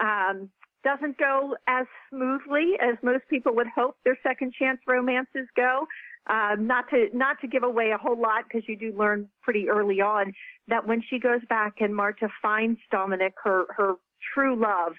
Um, 0.00 0.50
doesn't 0.84 1.18
go 1.18 1.56
as 1.66 1.86
smoothly 2.08 2.74
as 2.80 2.96
most 3.02 3.24
people 3.28 3.54
would 3.54 3.66
hope 3.74 3.96
their 4.04 4.18
second 4.22 4.52
chance 4.58 4.80
romances 4.86 5.46
go. 5.56 5.86
Um, 6.28 6.66
not 6.66 6.84
to 6.90 7.06
not 7.14 7.40
to 7.40 7.48
give 7.48 7.62
away 7.62 7.90
a 7.90 7.98
whole 7.98 8.20
lot 8.20 8.44
because 8.44 8.68
you 8.68 8.76
do 8.76 8.96
learn 8.96 9.28
pretty 9.42 9.68
early 9.68 10.00
on 10.00 10.34
that 10.68 10.86
when 10.86 11.02
she 11.08 11.18
goes 11.18 11.40
back 11.48 11.74
and 11.80 11.94
Marta 11.94 12.28
finds 12.42 12.78
Dominic, 12.90 13.34
her 13.42 13.64
her 13.76 13.94
true 14.34 14.54
love, 14.54 14.92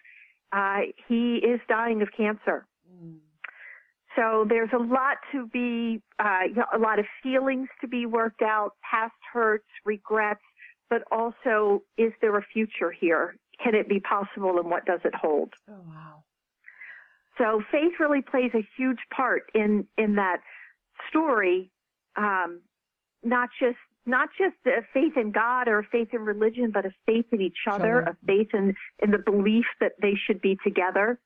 uh, 0.51 0.79
he 1.07 1.35
is 1.35 1.59
dying 1.67 2.01
of 2.01 2.09
cancer. 2.15 2.65
So 4.15 4.45
there's 4.49 4.71
a 4.73 4.77
lot 4.77 5.17
to 5.31 5.47
be, 5.47 6.01
uh, 6.17 6.47
a 6.73 6.79
lot 6.79 6.99
of 6.99 7.05
feelings 7.21 7.69
to 7.79 7.87
be 7.87 8.05
worked 8.05 8.41
out, 8.41 8.71
past 8.81 9.13
hurts, 9.31 9.67
regrets, 9.85 10.41
but 10.89 11.03
also 11.11 11.83
is 11.97 12.11
there 12.21 12.37
a 12.37 12.41
future 12.41 12.91
here? 12.91 13.35
Can 13.63 13.75
it 13.75 13.89
be 13.89 13.99
possible 13.99 14.57
and 14.57 14.69
what 14.69 14.85
does 14.85 15.01
it 15.03 15.13
hold? 15.15 15.53
Oh 15.69 15.83
wow. 15.85 16.23
So 17.37 17.61
faith 17.71 17.93
really 17.99 18.21
plays 18.21 18.51
a 18.53 18.67
huge 18.77 18.99
part 19.15 19.43
in 19.53 19.87
in 19.97 20.15
that 20.15 20.41
story, 21.09 21.71
um, 22.17 22.61
not 23.23 23.49
just 23.59 23.77
not 24.05 24.29
just 24.37 24.55
a 24.65 24.81
faith 24.93 25.15
in 25.15 25.31
God 25.31 25.67
or 25.67 25.79
a 25.79 25.83
faith 25.83 26.09
in 26.13 26.21
religion, 26.21 26.71
but 26.73 26.85
a 26.85 26.91
faith 27.05 27.25
in 27.31 27.41
each 27.41 27.67
other, 27.69 27.99
a 27.99 28.17
faith 28.25 28.49
in 28.53 28.75
in 29.03 29.11
the 29.11 29.17
belief 29.17 29.65
that 29.79 29.93
they 30.01 30.13
should 30.25 30.41
be 30.41 30.57
together. 30.63 31.19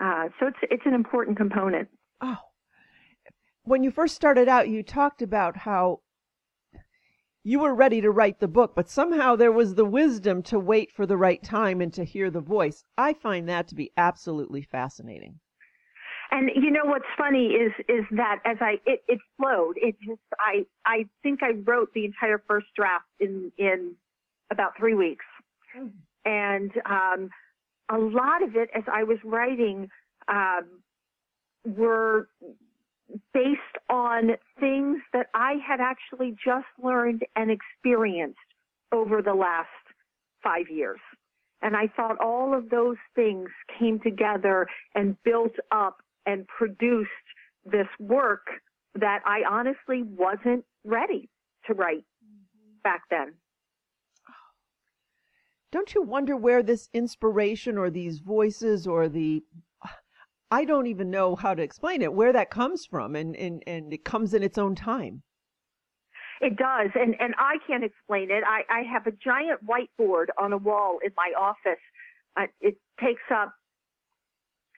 Uh, 0.00 0.28
so 0.38 0.48
it's 0.48 0.58
it's 0.62 0.86
an 0.86 0.94
important 0.94 1.36
component. 1.36 1.88
Oh, 2.20 2.38
when 3.64 3.82
you 3.82 3.90
first 3.90 4.14
started 4.14 4.48
out, 4.48 4.68
you 4.68 4.82
talked 4.82 5.22
about 5.22 5.56
how 5.56 6.00
you 7.46 7.60
were 7.60 7.76
ready 7.76 8.00
to 8.00 8.10
write 8.10 8.40
the 8.40 8.48
book, 8.48 8.72
but 8.74 8.90
somehow 8.90 9.36
there 9.36 9.52
was 9.52 9.76
the 9.76 9.84
wisdom 9.84 10.42
to 10.42 10.58
wait 10.58 10.90
for 10.90 11.06
the 11.06 11.16
right 11.16 11.40
time 11.44 11.80
and 11.80 11.92
to 11.92 12.02
hear 12.02 12.28
the 12.28 12.40
voice. 12.40 12.82
I 12.98 13.12
find 13.12 13.48
that 13.48 13.68
to 13.68 13.76
be 13.76 13.92
absolutely 13.96 14.62
fascinating. 14.62 15.38
And 16.32 16.50
you 16.56 16.72
know 16.72 16.84
what's 16.84 17.04
funny 17.16 17.50
is 17.50 17.70
is 17.88 18.04
that 18.10 18.40
as 18.44 18.56
I 18.60 18.80
it, 18.84 19.02
it 19.06 19.20
flowed. 19.36 19.76
It 19.76 19.94
just 20.04 20.20
I 20.40 20.66
I 20.84 21.06
think 21.22 21.44
I 21.44 21.52
wrote 21.64 21.90
the 21.94 22.04
entire 22.04 22.42
first 22.48 22.66
draft 22.74 23.06
in 23.20 23.52
in 23.58 23.94
about 24.50 24.72
three 24.76 24.94
weeks, 24.94 25.24
mm. 25.78 25.92
and 26.24 26.72
um, 26.84 27.30
a 27.88 27.96
lot 27.96 28.42
of 28.42 28.56
it 28.56 28.70
as 28.74 28.82
I 28.92 29.04
was 29.04 29.18
writing 29.24 29.88
um, 30.26 30.82
were 31.64 32.28
based 33.32 33.60
on 33.88 34.30
things 34.58 34.98
that 35.12 35.26
I 35.34 35.54
had 35.66 35.80
actually 35.80 36.36
just 36.44 36.66
learned 36.82 37.22
and 37.36 37.50
experienced 37.50 38.38
over 38.92 39.22
the 39.22 39.34
last 39.34 39.68
five 40.42 40.68
years. 40.70 41.00
And 41.62 41.76
I 41.76 41.88
thought 41.96 42.20
all 42.20 42.54
of 42.56 42.70
those 42.70 42.96
things 43.14 43.48
came 43.78 43.98
together 44.00 44.66
and 44.94 45.16
built 45.24 45.54
up 45.70 45.98
and 46.26 46.46
produced 46.46 47.10
this 47.64 47.88
work 47.98 48.46
that 48.94 49.20
I 49.24 49.42
honestly 49.48 50.02
wasn't 50.02 50.64
ready 50.84 51.28
to 51.66 51.74
write 51.74 52.04
mm-hmm. 52.24 52.78
back 52.82 53.02
then. 53.10 53.34
Don't 55.72 55.94
you 55.94 56.02
wonder 56.02 56.36
where 56.36 56.62
this 56.62 56.88
inspiration 56.94 57.76
or 57.76 57.90
these 57.90 58.18
voices 58.18 58.86
or 58.86 59.08
the 59.08 59.42
I 60.50 60.64
don't 60.64 60.86
even 60.86 61.10
know 61.10 61.34
how 61.34 61.54
to 61.54 61.62
explain 61.62 62.02
it, 62.02 62.12
where 62.12 62.32
that 62.32 62.50
comes 62.50 62.86
from, 62.86 63.16
and, 63.16 63.34
and, 63.36 63.62
and 63.66 63.92
it 63.92 64.04
comes 64.04 64.32
in 64.32 64.42
its 64.42 64.58
own 64.58 64.74
time. 64.74 65.22
It 66.40 66.56
does, 66.56 66.90
and, 66.94 67.16
and 67.18 67.34
I 67.38 67.56
can't 67.66 67.82
explain 67.82 68.30
it. 68.30 68.44
I, 68.46 68.62
I 68.70 68.82
have 68.92 69.06
a 69.06 69.12
giant 69.12 69.60
whiteboard 69.66 70.26
on 70.38 70.52
a 70.52 70.58
wall 70.58 70.98
in 71.04 71.10
my 71.16 71.32
office. 71.38 71.80
Uh, 72.36 72.46
it 72.60 72.76
takes 73.00 73.22
up 73.34 73.54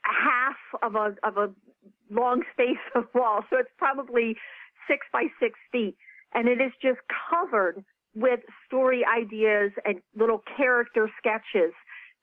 half 0.05 0.57
of 0.83 0.95
a 0.95 1.15
of 1.27 1.37
a 1.37 1.51
long 2.11 2.43
space 2.53 2.77
of 2.95 3.05
wall, 3.15 3.41
so 3.51 3.59
it's 3.59 3.69
probably 3.77 4.37
six 4.87 5.07
by 5.13 5.25
six 5.41 5.59
feet, 5.73 5.97
and 6.33 6.49
it 6.49 6.61
is 6.61 6.73
just 6.81 7.01
covered 7.29 7.85
with 8.15 8.41
story 8.67 9.05
ideas 9.05 9.73
and 9.85 10.01
little 10.17 10.43
character 10.57 11.11
sketches 11.19 11.75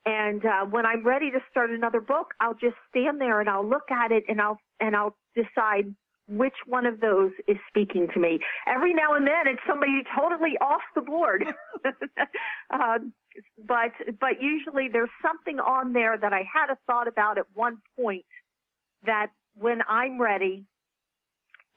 and 0.05 0.45
uh, 0.45 0.65
when 0.65 0.85
I'm 0.85 1.05
ready 1.05 1.31
to 1.31 1.39
start 1.50 1.71
another 1.71 2.01
book, 2.01 2.33
I'll 2.39 2.53
just 2.53 2.75
stand 2.89 3.19
there 3.19 3.39
and 3.39 3.50
I'll 3.50 3.67
look 3.67 3.89
at 3.91 4.12
it 4.12 4.24
and 4.27 4.39
I'll 4.39 4.59
and 4.79 4.95
I'll 4.95 5.15
decide 5.35 5.93
which 6.27 6.55
one 6.65 6.85
of 6.85 7.00
those 7.01 7.31
is 7.47 7.57
speaking 7.67 8.07
to 8.13 8.19
me. 8.19 8.39
Every 8.67 8.93
now 8.93 9.13
and 9.13 9.27
then, 9.27 9.47
it's 9.47 9.62
somebody 9.67 10.03
totally 10.17 10.57
off 10.59 10.81
the 10.95 11.01
board, 11.01 11.45
uh, 12.71 13.00
but 13.67 13.91
but 14.19 14.41
usually 14.41 14.89
there's 14.91 15.09
something 15.21 15.59
on 15.59 15.93
there 15.93 16.17
that 16.17 16.33
I 16.33 16.43
had 16.51 16.71
a 16.71 16.77
thought 16.88 17.07
about 17.07 17.38
at 17.38 17.45
one 17.53 17.77
point 18.00 18.25
that 19.05 19.27
when 19.55 19.79
I'm 19.88 20.21
ready, 20.21 20.65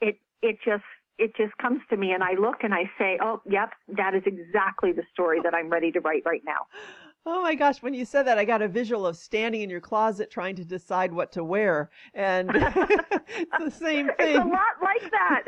it 0.00 0.18
it 0.42 0.58
just 0.64 0.84
it 1.18 1.34
just 1.36 1.56
comes 1.58 1.80
to 1.90 1.96
me 1.96 2.12
and 2.12 2.22
I 2.22 2.34
look 2.34 2.62
and 2.62 2.72
I 2.72 2.84
say, 2.98 3.18
oh, 3.20 3.42
yep, 3.48 3.70
that 3.96 4.14
is 4.14 4.22
exactly 4.24 4.92
the 4.92 5.02
story 5.12 5.40
that 5.42 5.52
I'm 5.52 5.68
ready 5.68 5.90
to 5.92 6.00
write 6.00 6.22
right 6.24 6.42
now. 6.44 6.66
Oh 7.30 7.42
my 7.42 7.54
gosh, 7.54 7.82
when 7.82 7.92
you 7.92 8.06
said 8.06 8.22
that, 8.22 8.38
I 8.38 8.46
got 8.46 8.62
a 8.62 8.68
visual 8.68 9.06
of 9.06 9.14
standing 9.14 9.60
in 9.60 9.68
your 9.68 9.82
closet 9.82 10.30
trying 10.30 10.56
to 10.56 10.64
decide 10.64 11.12
what 11.12 11.30
to 11.32 11.44
wear. 11.44 11.90
And 12.14 12.50
it's 12.54 13.58
the 13.58 13.70
same 13.70 14.08
thing. 14.16 14.36
It's 14.38 14.44
a 14.44 14.48
lot 14.48 14.80
like 14.82 15.10
that. 15.10 15.44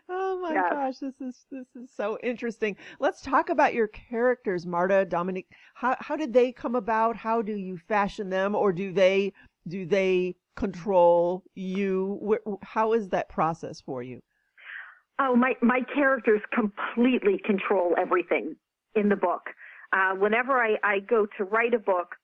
oh 0.08 0.40
my 0.40 0.54
gosh, 0.54 0.96
this 1.00 1.20
is 1.20 1.44
this 1.50 1.66
is 1.76 1.90
so 1.94 2.16
interesting. 2.23 2.78
Let's 2.99 3.20
talk 3.20 3.50
about 3.50 3.75
your 3.75 3.88
characters, 3.88 4.64
Marta, 4.64 5.04
Dominic. 5.04 5.49
How 5.75 5.96
how 6.00 6.16
did 6.16 6.32
they 6.32 6.50
come 6.50 6.75
about? 6.75 7.14
How 7.14 7.42
do 7.42 7.54
you 7.54 7.76
fashion 7.76 8.30
them 8.30 8.54
or 8.54 8.73
do 8.73 8.90
they 8.90 9.34
do 9.68 9.84
they 9.84 10.34
control 10.56 11.44
you? 11.54 12.38
How 12.62 12.94
is 12.94 13.11
that 13.11 13.28
process 13.28 13.82
for 13.82 14.02
you? 14.02 14.23
Oh, 15.18 15.37
my 15.37 15.56
my 15.61 15.82
characters 15.94 16.40
completely 16.54 17.38
control 17.44 17.94
everything 17.99 18.56
in 18.94 19.08
the 19.08 19.16
book. 19.16 19.42
Uh, 19.92 20.14
whenever 20.14 20.52
I, 20.52 20.76
I 20.82 20.98
go 21.00 21.26
to 21.38 21.44
write 21.44 21.74
a 21.74 21.78
book, 21.78 22.16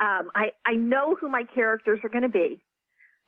um, 0.00 0.30
I, 0.34 0.50
I 0.66 0.74
know 0.74 1.16
who 1.20 1.28
my 1.28 1.44
characters 1.54 2.00
are 2.04 2.08
going 2.08 2.22
to 2.22 2.28
be. 2.28 2.62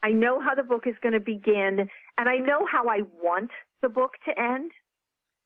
I 0.02 0.10
know 0.10 0.40
how 0.40 0.54
the 0.54 0.62
book 0.62 0.86
is 0.86 0.94
going 1.02 1.12
to 1.12 1.20
begin, 1.20 1.88
and 2.18 2.28
I 2.28 2.36
know 2.38 2.66
how 2.70 2.88
I 2.88 3.02
want 3.22 3.50
the 3.82 3.88
book 3.88 4.12
to 4.26 4.40
end, 4.40 4.72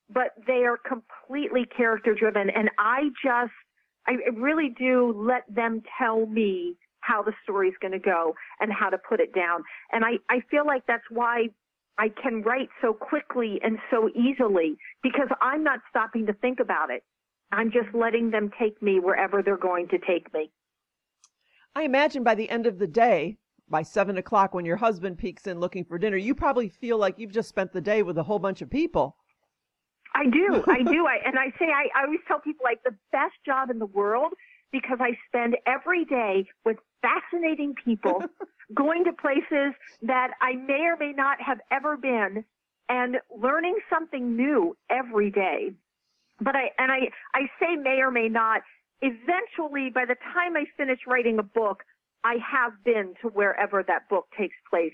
but 0.08 0.32
they 0.46 0.64
are 0.64 0.78
completely 0.78 1.66
character 1.66 2.14
driven, 2.14 2.48
and 2.50 2.70
I 2.78 3.08
just, 3.22 3.52
I 4.06 4.12
really 4.34 4.74
do 4.78 5.12
let 5.16 5.42
them 5.54 5.82
tell 5.98 6.26
me 6.26 6.76
how 7.00 7.22
the 7.22 7.32
story 7.42 7.68
is 7.68 7.74
going 7.80 7.92
to 7.92 7.98
go 7.98 8.34
and 8.60 8.72
how 8.72 8.88
to 8.88 8.98
put 8.98 9.20
it 9.20 9.34
down. 9.34 9.62
And 9.92 10.04
I, 10.04 10.18
I 10.30 10.40
feel 10.50 10.66
like 10.66 10.86
that's 10.86 11.04
why 11.10 11.48
I 11.98 12.08
can 12.22 12.42
write 12.42 12.68
so 12.82 12.92
quickly 12.92 13.58
and 13.62 13.78
so 13.90 14.10
easily 14.10 14.76
because 15.02 15.28
I'm 15.40 15.64
not 15.64 15.80
stopping 15.88 16.26
to 16.26 16.32
think 16.34 16.60
about 16.60 16.90
it. 16.90 17.02
I'm 17.52 17.70
just 17.70 17.94
letting 17.94 18.30
them 18.30 18.50
take 18.58 18.80
me 18.82 19.00
wherever 19.00 19.42
they're 19.42 19.56
going 19.56 19.88
to 19.88 19.98
take 19.98 20.32
me. 20.34 20.50
I 21.74 21.82
imagine 21.82 22.22
by 22.22 22.34
the 22.34 22.48
end 22.50 22.66
of 22.66 22.78
the 22.78 22.86
day, 22.86 23.38
by 23.68 23.82
seven 23.82 24.18
o'clock 24.18 24.54
when 24.54 24.64
your 24.64 24.76
husband 24.76 25.18
peeks 25.18 25.46
in 25.46 25.60
looking 25.60 25.84
for 25.84 25.98
dinner, 25.98 26.16
you 26.16 26.34
probably 26.34 26.68
feel 26.68 26.98
like 26.98 27.18
you've 27.18 27.32
just 27.32 27.48
spent 27.48 27.72
the 27.72 27.80
day 27.80 28.02
with 28.02 28.18
a 28.18 28.22
whole 28.22 28.38
bunch 28.38 28.62
of 28.62 28.70
people. 28.70 29.16
I 30.14 30.24
do. 30.26 30.64
I 30.68 30.82
do. 30.82 31.06
I, 31.06 31.18
and 31.24 31.38
I 31.38 31.50
say, 31.58 31.66
I, 31.66 31.88
I 31.98 32.04
always 32.04 32.20
tell 32.28 32.40
people 32.40 32.64
like 32.64 32.82
the 32.84 32.96
best 33.12 33.34
job 33.44 33.70
in 33.70 33.78
the 33.78 33.86
world 33.86 34.32
because 34.72 34.98
I 35.00 35.16
spend 35.28 35.56
every 35.66 36.04
day 36.04 36.46
with 36.64 36.76
fascinating 37.02 37.74
people 37.84 38.22
going 38.74 39.04
to 39.04 39.12
places 39.12 39.74
that 40.02 40.32
I 40.40 40.54
may 40.54 40.86
or 40.86 40.96
may 40.98 41.12
not 41.12 41.40
have 41.40 41.58
ever 41.70 41.96
been 41.96 42.44
and 42.88 43.16
learning 43.36 43.76
something 43.90 44.36
new 44.36 44.76
every 44.90 45.30
day. 45.30 45.72
But 46.40 46.54
I, 46.56 46.70
and 46.78 46.92
I, 46.92 47.10
I 47.34 47.42
say 47.60 47.76
may 47.76 48.00
or 48.00 48.10
may 48.10 48.28
not, 48.28 48.62
eventually 49.00 49.90
by 49.90 50.04
the 50.04 50.16
time 50.34 50.56
I 50.56 50.64
finish 50.76 51.00
writing 51.06 51.38
a 51.38 51.42
book, 51.42 51.82
I 52.24 52.36
have 52.44 52.72
been 52.84 53.14
to 53.22 53.28
wherever 53.28 53.82
that 53.82 54.08
book 54.08 54.26
takes 54.36 54.56
place. 54.68 54.92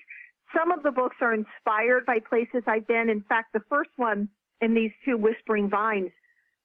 Some 0.56 0.70
of 0.70 0.82
the 0.82 0.90
books 0.90 1.16
are 1.20 1.32
inspired 1.32 2.04
by 2.06 2.18
places 2.20 2.62
I've 2.66 2.86
been. 2.86 3.08
In 3.08 3.22
fact, 3.22 3.52
the 3.54 3.62
first 3.70 3.90
one 3.96 4.28
in 4.60 4.74
these 4.74 4.92
two 5.04 5.16
Whispering 5.16 5.70
Vines, 5.70 6.10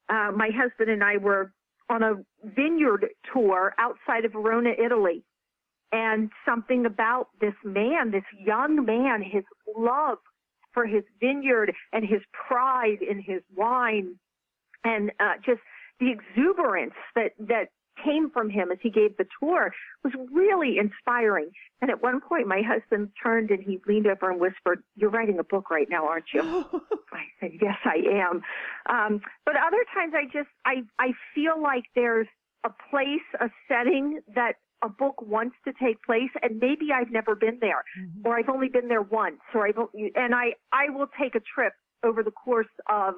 uh, 0.10 0.32
my 0.36 0.50
husband 0.54 0.90
and 0.90 1.04
I 1.04 1.18
were 1.18 1.54
on 1.90 2.04
a 2.04 2.16
vineyard 2.44 3.08
tour 3.34 3.74
outside 3.80 4.26
of 4.26 4.34
Verona, 4.34 4.72
Italy 4.78 5.24
and 5.92 6.30
something 6.46 6.86
about 6.86 7.30
this 7.40 7.54
man, 7.64 8.12
this 8.12 8.24
young 8.38 8.86
man, 8.86 9.22
his 9.22 9.44
love 9.78 10.18
for 10.74 10.86
his 10.86 11.04
vineyard 11.20 11.74
and 11.94 12.06
his 12.06 12.22
pride 12.48 13.02
in 13.02 13.22
his 13.22 13.42
wine 13.56 14.16
and 14.84 15.12
uh, 15.20 15.34
just 15.46 15.62
the 16.00 16.12
exuberance 16.12 16.94
that 17.16 17.32
that 17.40 17.70
came 18.04 18.30
from 18.30 18.50
him 18.50 18.72
as 18.72 18.78
he 18.82 18.92
gave 18.92 19.18
the 19.18 19.26
tour 19.40 19.74
was 20.04 20.14
really 20.32 20.78
inspiring. 20.78 21.50
And 21.82 21.90
at 21.90 22.04
one 22.04 22.22
point, 22.22 22.48
my 22.48 22.62
husband 22.62 23.10
turned 23.22 23.50
and 23.50 23.64
he 23.64 23.80
leaned 23.88 24.06
over 24.06 24.30
and 24.30 24.40
whispered, 24.40 24.84
"You're 24.96 25.10
writing 25.10 25.40
a 25.40 25.44
book 25.44 25.72
right 25.72 25.90
now, 25.90 26.08
aren't 26.08 26.32
you?" 26.34 26.42
I 27.12 27.24
said, 27.40 27.52
"Yes, 27.62 27.78
I 27.86 27.98
am." 28.12 28.42
Um, 28.88 29.22
but 29.46 29.56
other 29.56 29.84
times, 29.94 30.14
I 30.16 30.26
just 30.26 30.50
I 30.66 30.84
I 31.00 31.14
feel 31.34 31.62
like 31.62 31.86
there's 31.96 32.28
a 32.64 32.70
place, 32.90 33.28
a 33.40 33.50
setting 33.68 34.22
that 34.36 34.58
a 34.84 34.90
book 34.90 35.22
wants 35.22 35.56
to 35.66 35.74
take 35.82 36.02
place 36.04 36.30
and 36.42 36.60
maybe 36.60 36.90
I've 36.94 37.12
never 37.12 37.36
been 37.36 37.58
there 37.60 37.84
mm-hmm. 38.00 38.22
or 38.26 38.38
I've 38.38 38.50
only 38.50 38.70
been 38.70 38.88
there 38.88 39.02
once 39.02 39.40
or 39.54 39.68
I've 39.68 39.78
and 40.16 40.36
I 40.36 40.54
I 40.72 40.90
will 40.90 41.08
take 41.20 41.36
a 41.36 41.40
trip 41.40 41.74
over 42.04 42.24
the 42.24 42.32
course 42.32 42.68
of 42.90 43.16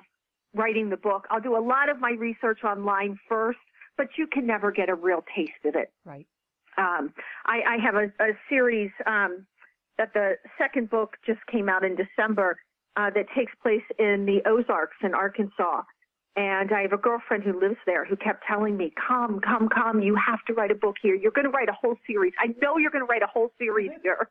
writing 0.53 0.89
the 0.89 0.97
book. 0.97 1.27
I'll 1.29 1.41
do 1.41 1.57
a 1.57 1.59
lot 1.59 1.89
of 1.89 1.99
my 1.99 2.11
research 2.11 2.63
online 2.63 3.19
first, 3.27 3.59
but 3.97 4.07
you 4.17 4.27
can 4.27 4.47
never 4.47 4.71
get 4.71 4.89
a 4.89 4.95
real 4.95 5.23
taste 5.35 5.51
of 5.65 5.75
it. 5.75 5.91
Right. 6.05 6.27
Um, 6.77 7.13
I, 7.45 7.61
I 7.67 7.77
have 7.83 7.95
a, 7.95 8.05
a 8.23 8.33
series 8.47 8.91
um, 9.05 9.45
that 9.97 10.13
the 10.13 10.35
second 10.57 10.89
book 10.89 11.17
just 11.25 11.39
came 11.51 11.67
out 11.67 11.83
in 11.83 11.95
December 11.95 12.57
uh, 12.95 13.09
that 13.11 13.25
takes 13.35 13.51
place 13.61 13.83
in 13.99 14.25
the 14.25 14.41
Ozarks 14.49 14.97
in 15.03 15.13
Arkansas. 15.13 15.83
And 16.39 16.71
I 16.71 16.83
have 16.83 16.93
a 16.93 16.97
girlfriend 16.97 17.43
who 17.43 17.59
lives 17.59 17.75
there 17.85 18.05
who 18.05 18.15
kept 18.15 18.45
telling 18.47 18.77
me, 18.77 18.93
come, 18.95 19.41
come, 19.41 19.67
come, 19.67 19.99
you 19.99 20.15
have 20.15 20.39
to 20.47 20.53
write 20.53 20.71
a 20.71 20.75
book 20.75 20.95
here. 21.01 21.13
You're 21.13 21.33
going 21.33 21.43
to 21.43 21.51
write 21.51 21.67
a 21.67 21.73
whole 21.73 21.97
series. 22.07 22.31
I 22.39 22.55
know 22.61 22.77
you're 22.77 22.91
going 22.91 23.05
to 23.05 23.11
write 23.11 23.23
a 23.23 23.27
whole 23.27 23.51
series 23.57 23.91
here. 24.03 24.29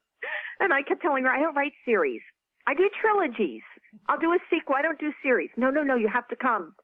And 0.59 0.73
I 0.73 0.81
kept 0.81 1.03
telling 1.03 1.25
her, 1.25 1.31
I 1.31 1.39
don't 1.39 1.55
write 1.55 1.75
series. 1.85 2.23
I 2.67 2.73
do 2.73 2.89
trilogies. 2.99 3.61
I'll 4.09 4.19
do 4.19 4.33
a 4.33 4.39
sequel. 4.49 4.77
I 4.79 4.81
don't 4.81 4.99
do 4.99 5.13
series. 5.23 5.51
No, 5.59 5.69
no, 5.69 5.83
no, 5.83 5.97
you 5.97 6.09
have 6.09 6.27
to 6.29 6.37
come. 6.37 6.75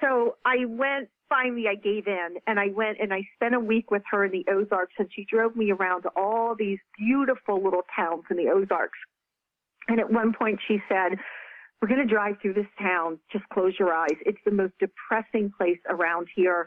So 0.00 0.36
I 0.44 0.66
went, 0.68 1.08
finally 1.28 1.64
I 1.68 1.74
gave 1.74 2.06
in 2.06 2.36
and 2.46 2.60
I 2.60 2.68
went 2.68 2.98
and 3.00 3.12
I 3.12 3.22
spent 3.34 3.56
a 3.56 3.60
week 3.60 3.90
with 3.90 4.02
her 4.12 4.24
in 4.24 4.30
the 4.30 4.44
Ozarks 4.48 4.94
and 5.00 5.08
she 5.12 5.26
drove 5.28 5.56
me 5.56 5.72
around 5.72 6.02
to 6.02 6.10
all 6.14 6.54
these 6.56 6.78
beautiful 6.96 7.60
little 7.60 7.82
towns 7.96 8.22
in 8.30 8.36
the 8.36 8.50
Ozarks. 8.50 8.98
And 9.88 9.98
at 9.98 10.12
one 10.12 10.32
point 10.32 10.60
she 10.68 10.78
said, 10.88 11.18
we're 11.80 11.88
going 11.88 12.06
to 12.06 12.12
drive 12.12 12.36
through 12.40 12.54
this 12.54 12.66
town. 12.80 13.18
Just 13.32 13.48
close 13.50 13.74
your 13.78 13.92
eyes. 13.92 14.16
It's 14.24 14.38
the 14.44 14.50
most 14.50 14.72
depressing 14.78 15.52
place 15.56 15.78
around 15.88 16.28
here. 16.34 16.66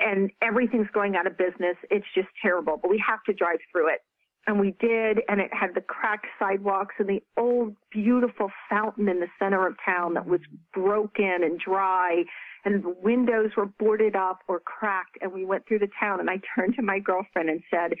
And 0.00 0.30
everything's 0.42 0.88
going 0.92 1.16
out 1.16 1.26
of 1.26 1.36
business. 1.36 1.76
It's 1.90 2.06
just 2.14 2.28
terrible, 2.40 2.78
but 2.80 2.90
we 2.90 3.02
have 3.06 3.22
to 3.24 3.32
drive 3.32 3.58
through 3.72 3.88
it. 3.92 4.00
And 4.46 4.58
we 4.58 4.70
did, 4.80 5.20
and 5.28 5.40
it 5.40 5.50
had 5.52 5.74
the 5.74 5.80
cracked 5.82 6.26
sidewalks 6.38 6.94
and 6.98 7.08
the 7.08 7.22
old 7.36 7.76
beautiful 7.90 8.50
fountain 8.70 9.08
in 9.08 9.20
the 9.20 9.26
center 9.38 9.66
of 9.66 9.74
town 9.84 10.14
that 10.14 10.26
was 10.26 10.40
broken 10.72 11.42
and 11.42 11.58
dry 11.58 12.24
and 12.64 12.82
the 12.82 12.94
windows 13.02 13.50
were 13.56 13.66
boarded 13.66 14.16
up 14.16 14.40
or 14.48 14.60
cracked 14.60 15.18
and 15.20 15.32
we 15.32 15.44
went 15.44 15.66
through 15.66 15.78
the 15.78 15.88
town 15.98 16.20
and 16.20 16.30
I 16.30 16.40
turned 16.54 16.76
to 16.76 16.82
my 16.82 16.98
girlfriend 16.98 17.48
and 17.48 17.62
said, 17.70 17.94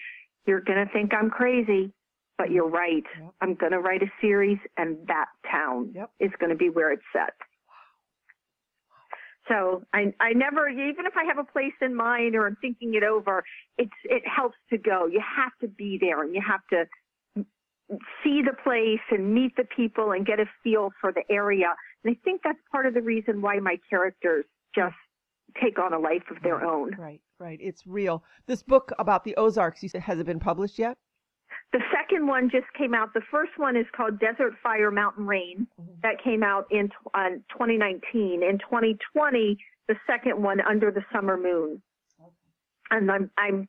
you're 0.46 0.60
going 0.60 0.84
to 0.84 0.92
think 0.92 1.12
I'm 1.14 1.30
crazy, 1.30 1.92
but 2.38 2.50
you're 2.50 2.68
right. 2.68 3.04
Yep. 3.20 3.34
I'm 3.40 3.54
going 3.56 3.72
to 3.72 3.80
write 3.80 4.02
a 4.02 4.10
series 4.20 4.58
and 4.76 4.96
that 5.08 5.26
town 5.50 5.92
yep. 5.94 6.10
is 6.20 6.30
going 6.38 6.50
to 6.50 6.56
be 6.56 6.70
where 6.70 6.92
it's 6.92 7.02
set. 7.12 7.34
So 9.48 9.82
I, 9.92 10.12
I 10.20 10.34
never, 10.34 10.68
even 10.68 11.06
if 11.06 11.14
I 11.16 11.24
have 11.24 11.38
a 11.38 11.52
place 11.52 11.72
in 11.80 11.94
mind 11.94 12.36
or 12.36 12.46
I'm 12.46 12.56
thinking 12.60 12.94
it 12.94 13.02
over, 13.02 13.42
it's, 13.76 13.90
it 14.04 14.22
helps 14.24 14.56
to 14.70 14.78
go. 14.78 15.06
You 15.06 15.22
have 15.36 15.52
to 15.62 15.68
be 15.68 15.98
there 16.00 16.22
and 16.22 16.34
you 16.34 16.42
have 16.46 16.60
to 16.70 16.84
see 18.22 18.42
the 18.42 18.54
place 18.62 19.00
and 19.10 19.34
meet 19.34 19.56
the 19.56 19.64
people 19.64 20.12
and 20.12 20.26
get 20.26 20.38
a 20.38 20.44
feel 20.62 20.90
for 21.00 21.12
the 21.12 21.22
area. 21.30 21.74
And 22.04 22.14
I 22.14 22.18
think 22.24 22.42
that's 22.44 22.58
part 22.70 22.86
of 22.86 22.94
the 22.94 23.00
reason 23.00 23.40
why 23.40 23.58
my 23.58 23.78
characters 23.88 24.44
just 24.74 24.94
take 25.60 25.78
on 25.78 25.94
a 25.94 25.98
life 25.98 26.24
of 26.30 26.42
their 26.42 26.62
own. 26.62 26.94
Right, 26.98 27.22
right. 27.38 27.58
It's 27.60 27.86
real. 27.86 28.22
This 28.46 28.62
book 28.62 28.92
about 28.98 29.24
the 29.24 29.34
Ozarks, 29.36 29.82
you 29.82 29.88
said, 29.88 30.02
has 30.02 30.18
it 30.20 30.26
been 30.26 30.38
published 30.38 30.78
yet? 30.78 30.98
The 31.72 31.80
second 31.92 32.26
one 32.26 32.48
just 32.50 32.66
came 32.76 32.94
out. 32.94 33.12
The 33.12 33.22
first 33.30 33.52
one 33.56 33.76
is 33.76 33.84
called 33.94 34.18
Desert 34.18 34.54
Fire 34.62 34.90
Mountain 34.90 35.26
Rain. 35.26 35.66
Mm-hmm. 35.80 35.92
That 36.02 36.22
came 36.22 36.42
out 36.42 36.66
in 36.70 36.90
uh, 37.14 37.36
2019. 37.52 38.42
In 38.42 38.58
2020, 38.58 39.58
the 39.86 39.94
second 40.06 40.42
one, 40.42 40.60
Under 40.62 40.90
the 40.90 41.04
Summer 41.12 41.36
Moon. 41.36 41.82
And 42.90 43.10
I'm, 43.10 43.30
I'm 43.36 43.68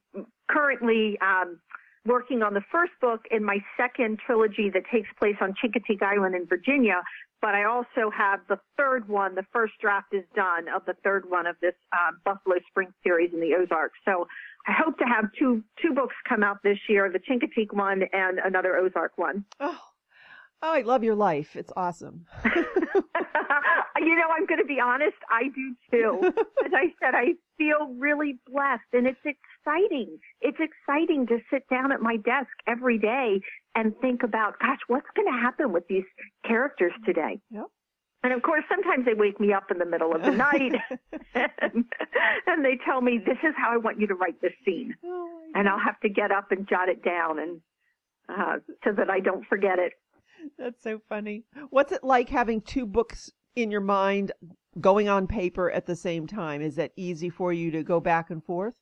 currently 0.49 1.17
um, 1.19 1.59
working 2.05 2.41
on 2.41 2.53
the 2.53 2.63
first 2.71 2.93
book 3.01 3.25
in 3.31 3.43
my 3.43 3.57
second 3.75 4.19
trilogy 4.25 4.69
that 4.69 4.83
takes 4.91 5.09
place 5.19 5.35
on 5.41 5.53
Chincoteague 5.53 6.01
Island 6.01 6.35
in 6.35 6.45
Virginia. 6.45 7.01
But 7.41 7.55
I 7.55 7.65
also 7.65 8.11
have 8.15 8.41
the 8.47 8.59
third 8.77 9.07
one. 9.07 9.35
The 9.35 9.45
first 9.53 9.73
draft 9.81 10.13
is 10.13 10.23
done 10.35 10.67
of 10.73 10.85
the 10.85 10.93
third 11.03 11.29
one 11.29 11.47
of 11.47 11.55
this 11.61 11.75
uh, 11.93 12.11
Buffalo 12.23 12.55
Spring 12.69 12.93
series 13.03 13.33
in 13.33 13.39
the 13.39 13.55
Ozarks. 13.55 13.97
So 14.05 14.27
I 14.67 14.73
hope 14.73 14.97
to 14.97 15.05
have 15.05 15.25
two 15.37 15.63
two 15.81 15.93
books 15.93 16.15
come 16.27 16.43
out 16.43 16.57
this 16.63 16.77
year: 16.87 17.11
the 17.11 17.19
Chincoteague 17.19 17.73
one 17.73 18.03
and 18.13 18.39
another 18.39 18.77
Ozark 18.77 19.17
one. 19.17 19.45
Oh, 19.59 19.79
oh 20.61 20.73
I 20.73 20.81
love 20.81 21.03
your 21.03 21.15
life. 21.15 21.55
It's 21.55 21.71
awesome. 21.75 22.25
you 22.45 24.15
know, 24.15 24.27
I'm 24.35 24.45
going 24.45 24.59
to 24.59 24.65
be 24.65 24.79
honest. 24.79 25.17
I 25.29 25.43
do 25.55 25.75
too. 25.91 26.19
As 26.65 26.71
I 26.73 26.93
said, 26.99 27.15
I 27.15 27.33
feel 27.57 27.93
really 27.97 28.39
blessed, 28.47 28.83
and 28.93 29.07
it's 29.07 29.19
exciting. 29.25 30.17
It's 30.41 30.57
exciting 30.59 31.27
to 31.27 31.39
sit 31.51 31.67
down 31.69 31.91
at 31.91 32.01
my 32.01 32.17
desk 32.17 32.49
every 32.67 32.97
day 32.97 33.41
and 33.75 33.93
think 34.01 34.23
about, 34.23 34.59
gosh, 34.59 34.79
what's 34.87 35.07
going 35.15 35.27
to 35.31 35.39
happen 35.39 35.71
with 35.71 35.87
these 35.87 36.05
characters 36.45 36.93
today? 37.05 37.39
Yep. 37.51 37.67
And 38.23 38.33
of 38.33 38.41
course, 38.41 38.63
sometimes 38.67 39.05
they 39.05 39.13
wake 39.13 39.39
me 39.39 39.53
up 39.53 39.71
in 39.71 39.77
the 39.77 39.85
middle 39.85 40.13
of 40.13 40.21
the 40.21 40.31
night 40.31 40.73
and, 40.73 41.05
and, 42.47 42.65
they 42.65 42.77
tell 42.85 43.01
me, 43.01 43.17
this 43.17 43.37
is 43.43 43.53
how 43.57 43.71
I 43.71 43.77
want 43.77 43.99
you 43.99 44.07
to 44.07 44.15
write 44.15 44.41
this 44.41 44.53
scene. 44.65 44.93
Oh 45.05 45.39
and 45.55 45.69
I'll 45.69 45.79
have 45.79 45.99
to 46.01 46.09
get 46.09 46.31
up 46.31 46.51
and 46.51 46.67
jot 46.67 46.89
it 46.89 47.03
down 47.03 47.39
and, 47.39 47.61
uh, 48.27 48.57
so 48.83 48.91
that 48.91 49.09
I 49.09 49.19
don't 49.19 49.45
forget 49.47 49.79
it. 49.79 49.93
That's 50.57 50.81
so 50.83 51.01
funny. 51.07 51.43
What's 51.69 51.91
it 51.91 52.03
like 52.03 52.29
having 52.29 52.61
two 52.61 52.85
books 52.85 53.31
in 53.55 53.71
your 53.71 53.81
mind 53.81 54.31
going 54.79 55.09
on 55.09 55.27
paper 55.27 55.71
at 55.71 55.85
the 55.85 55.95
same 55.95 56.27
time? 56.27 56.61
Is 56.61 56.75
that 56.75 56.91
easy 56.95 57.29
for 57.29 57.53
you 57.53 57.71
to 57.71 57.83
go 57.83 57.99
back 57.99 58.29
and 58.29 58.43
forth? 58.43 58.75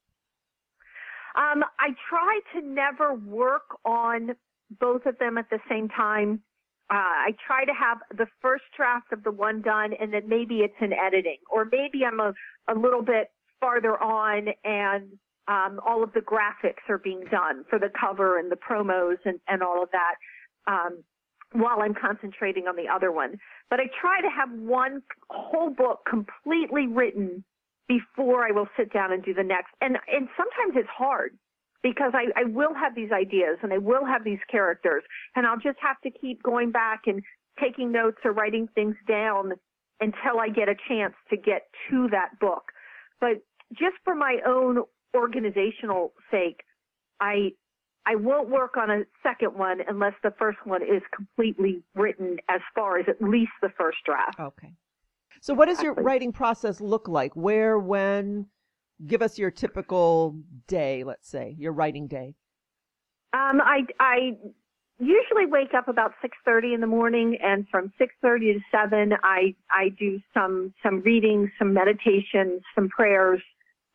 Um, 1.35 1.63
I 1.79 1.89
try 2.09 2.39
to 2.55 2.67
never 2.67 3.13
work 3.13 3.77
on 3.85 4.35
both 4.79 5.05
of 5.05 5.17
them 5.19 5.37
at 5.37 5.49
the 5.49 5.59
same 5.69 5.87
time 5.89 6.41
uh, 6.89 7.27
I 7.27 7.35
try 7.45 7.65
to 7.65 7.73
have 7.73 7.97
the 8.17 8.27
first 8.41 8.63
draft 8.75 9.11
of 9.11 9.23
the 9.23 9.31
one 9.31 9.61
done 9.61 9.91
and 9.99 10.13
then 10.13 10.27
maybe 10.27 10.59
it's 10.59 10.75
in 10.79 10.93
editing 10.93 11.37
or 11.49 11.65
maybe 11.65 12.05
I'm 12.05 12.19
a, 12.19 12.33
a 12.69 12.75
little 12.75 13.01
bit 13.01 13.29
farther 13.59 14.01
on 14.01 14.47
and 14.63 15.09
um, 15.47 15.79
all 15.85 16.03
of 16.03 16.13
the 16.13 16.21
graphics 16.21 16.89
are 16.89 16.97
being 16.97 17.23
done 17.31 17.65
for 17.69 17.79
the 17.79 17.89
cover 17.99 18.39
and 18.39 18.51
the 18.51 18.55
promos 18.55 19.17
and, 19.25 19.39
and 19.47 19.61
all 19.61 19.83
of 19.83 19.89
that 19.91 20.15
um, 20.71 21.03
while 21.53 21.81
I'm 21.81 21.93
concentrating 21.93 22.67
on 22.67 22.75
the 22.75 22.87
other 22.87 23.11
one. 23.11 23.37
But 23.69 23.79
I 23.79 23.85
try 23.99 24.21
to 24.21 24.29
have 24.29 24.49
one 24.51 25.01
whole 25.29 25.69
book 25.69 25.99
completely 26.09 26.87
written 26.87 27.43
before 27.87 28.45
I 28.45 28.51
will 28.51 28.67
sit 28.77 28.91
down 28.91 29.11
and 29.11 29.23
do 29.23 29.33
the 29.33 29.43
next. 29.43 29.69
And 29.81 29.97
and 30.11 30.27
sometimes 30.35 30.75
it's 30.75 30.89
hard 30.89 31.37
because 31.83 32.13
I, 32.13 32.25
I 32.39 32.45
will 32.45 32.73
have 32.73 32.95
these 32.95 33.11
ideas 33.11 33.57
and 33.61 33.71
I 33.73 33.77
will 33.77 34.05
have 34.05 34.23
these 34.23 34.39
characters 34.49 35.03
and 35.35 35.45
I'll 35.45 35.59
just 35.59 35.77
have 35.81 35.99
to 36.03 36.11
keep 36.11 36.41
going 36.43 36.71
back 36.71 37.01
and 37.05 37.21
taking 37.61 37.91
notes 37.91 38.17
or 38.23 38.33
writing 38.33 38.67
things 38.75 38.95
down 39.07 39.53
until 39.99 40.39
I 40.39 40.49
get 40.49 40.69
a 40.69 40.75
chance 40.87 41.13
to 41.29 41.37
get 41.37 41.63
to 41.89 42.07
that 42.11 42.39
book. 42.39 42.63
But 43.19 43.43
just 43.71 43.95
for 44.03 44.15
my 44.15 44.37
own 44.45 44.79
organizational 45.15 46.13
sake, 46.31 46.61
I 47.19 47.51
I 48.05 48.15
won't 48.15 48.49
work 48.49 48.77
on 48.77 48.89
a 48.89 49.03
second 49.21 49.57
one 49.57 49.79
unless 49.85 50.13
the 50.23 50.31
first 50.39 50.59
one 50.63 50.81
is 50.81 51.01
completely 51.13 51.83
written 51.93 52.37
as 52.47 52.61
far 52.73 52.99
as 52.99 53.05
at 53.09 53.21
least 53.21 53.51
the 53.61 53.69
first 53.77 53.97
draft. 54.05 54.39
Okay. 54.39 54.71
So 55.41 55.53
what 55.53 55.67
does 55.67 55.83
your 55.83 55.93
writing 55.93 56.31
process 56.31 56.79
look 56.79 57.09
like? 57.09 57.35
Where, 57.35 57.77
when, 57.77 58.47
give 59.05 59.21
us 59.21 59.37
your 59.37 59.51
typical 59.51 60.35
day, 60.67 61.03
let's 61.03 61.29
say, 61.29 61.55
your 61.57 61.71
writing 61.71 62.07
day. 62.07 62.35
Um, 63.33 63.61
I, 63.61 63.81
I 63.99 64.37
usually 64.99 65.45
wake 65.45 65.73
up 65.75 65.87
about 65.87 66.13
6.30 66.23 66.75
in 66.75 66.81
the 66.81 66.87
morning 66.87 67.37
and 67.41 67.67
from 67.69 67.91
6.30 67.99 68.53
to 68.53 68.59
7, 68.71 69.13
I, 69.23 69.55
I 69.69 69.89
do 69.99 70.19
some, 70.33 70.73
some 70.81 71.01
reading, 71.01 71.51
some 71.59 71.73
meditation, 71.73 72.61
some 72.73 72.89
prayers. 72.89 73.41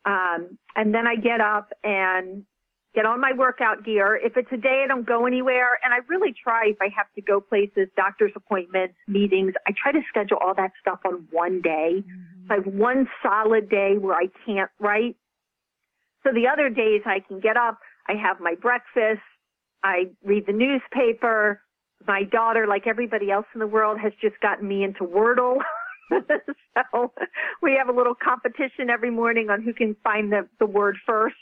Um, 0.05 0.57
and 0.75 0.93
then 0.93 1.07
I 1.07 1.15
get 1.15 1.41
up 1.41 1.69
and 1.83 2.45
get 2.93 3.05
on 3.05 3.19
my 3.19 3.31
workout 3.35 3.83
gear. 3.83 4.15
If 4.15 4.37
it's 4.37 4.51
a 4.51 4.57
day 4.57 4.83
I 4.83 4.87
don't 4.87 5.05
go 5.05 5.25
anywhere, 5.25 5.79
and 5.83 5.93
I 5.93 5.97
really 6.07 6.33
try 6.43 6.67
if 6.67 6.77
I 6.81 6.89
have 6.95 7.07
to 7.15 7.21
go 7.21 7.41
places, 7.41 7.89
doctor's 7.95 8.31
appointments, 8.35 8.95
meetings, 9.07 9.53
I 9.67 9.71
try 9.81 9.91
to 9.91 10.01
schedule 10.09 10.37
all 10.37 10.53
that 10.55 10.71
stuff 10.79 10.99
on 11.05 11.27
one 11.31 11.61
day. 11.61 12.03
Mm-hmm. 12.05 12.32
Have 12.49 12.65
one 12.65 13.07
solid 13.21 13.69
day 13.69 13.95
where 13.97 14.15
I 14.15 14.27
can't 14.45 14.71
write. 14.79 15.15
So 16.23 16.31
the 16.33 16.47
other 16.47 16.69
days 16.69 17.01
I 17.05 17.19
can 17.19 17.39
get 17.39 17.57
up, 17.57 17.79
I 18.07 18.13
have 18.13 18.39
my 18.39 18.55
breakfast, 18.55 19.21
I 19.83 20.05
read 20.23 20.45
the 20.47 20.53
newspaper. 20.53 21.61
My 22.07 22.23
daughter, 22.23 22.65
like 22.67 22.87
everybody 22.87 23.31
else 23.31 23.45
in 23.53 23.59
the 23.59 23.67
world, 23.67 23.99
has 23.99 24.11
just 24.21 24.39
gotten 24.41 24.67
me 24.67 24.83
into 24.83 25.03
Wordle. 25.03 25.57
so 26.11 27.13
we 27.61 27.75
have 27.77 27.93
a 27.93 27.97
little 27.97 28.15
competition 28.15 28.89
every 28.89 29.11
morning 29.11 29.49
on 29.49 29.61
who 29.61 29.73
can 29.73 29.95
find 30.03 30.31
the, 30.31 30.47
the 30.59 30.65
word 30.65 30.97
first. 31.05 31.35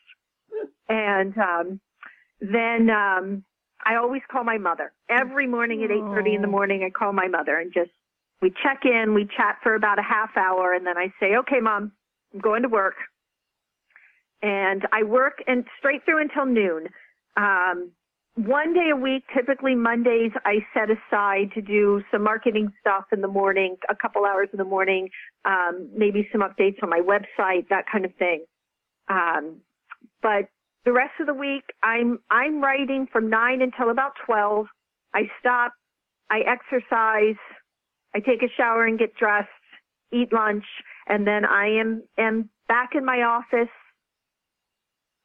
And 0.90 1.36
um, 1.38 1.80
then 2.40 2.90
um, 2.90 3.44
I 3.86 3.96
always 3.96 4.22
call 4.32 4.44
my 4.44 4.58
mother. 4.58 4.92
Every 5.10 5.48
morning 5.48 5.84
at 5.84 5.90
8.30 5.90 6.36
in 6.36 6.42
the 6.42 6.48
morning, 6.48 6.84
I 6.84 6.90
call 6.90 7.14
my 7.14 7.28
mother 7.28 7.58
and 7.58 7.74
just, 7.74 7.92
we 8.42 8.52
check 8.64 8.82
in, 8.86 9.14
we 9.14 9.26
chat 9.26 9.58
for 9.62 9.76
about 9.76 10.00
a 10.00 10.04
half 10.04 10.36
hour, 10.36 10.74
and 10.74 10.86
then 10.86 10.98
I 10.98 11.14
say, 11.20 11.36
okay, 11.38 11.60
mom, 11.62 11.92
I'm 12.34 12.40
going 12.40 12.64
to 12.64 12.70
work. 12.70 12.96
And 14.42 14.88
I 14.92 15.04
work 15.04 15.44
and 15.48 15.66
straight 15.78 16.04
through 16.06 16.22
until 16.22 16.46
noon. 16.46 16.88
Um, 17.38 17.92
one 18.36 18.74
day 18.74 18.90
a 18.92 18.96
week, 18.96 19.24
typically 19.36 19.76
Mondays, 19.76 20.32
I 20.46 20.66
set 20.74 20.90
aside 20.90 21.52
to 21.54 21.62
do 21.62 22.02
some 22.12 22.24
marketing 22.24 22.72
stuff 22.80 23.06
in 23.12 23.22
the 23.22 23.28
morning, 23.28 23.76
a 23.90 23.96
couple 23.96 24.26
hours 24.26 24.48
in 24.54 24.58
the 24.58 24.64
morning, 24.64 25.10
um, 25.46 25.90
maybe 25.96 26.28
some 26.32 26.42
updates 26.42 26.82
on 26.82 26.90
my 26.90 27.02
website, 27.02 27.68
that 27.70 27.86
kind 27.92 28.06
of 28.06 28.16
thing. 28.16 28.46
Um, 29.10 29.58
but 30.22 30.48
the 30.86 30.94
rest 30.94 31.14
of 31.20 31.28
the 31.28 31.34
week, 31.34 31.64
I'm 31.84 32.20
I'm 32.32 32.62
writing 32.62 33.08
from 33.12 33.30
nine 33.30 33.62
until 33.62 33.92
about 33.92 34.14
twelve. 34.26 34.68
I 35.14 35.24
stop, 35.40 35.74
I 36.30 36.40
exercise, 36.40 37.36
I 38.16 38.20
take 38.20 38.44
a 38.44 38.50
shower 38.56 38.86
and 38.86 39.00
get 39.00 39.16
dressed, 39.16 39.50
eat 40.12 40.34
lunch, 40.34 40.66
and 41.08 41.26
then 41.26 41.46
I 41.46 41.68
am 41.80 42.04
am 42.18 42.50
back 42.68 42.92
in 42.96 43.06
my 43.06 43.22
office 43.22 43.70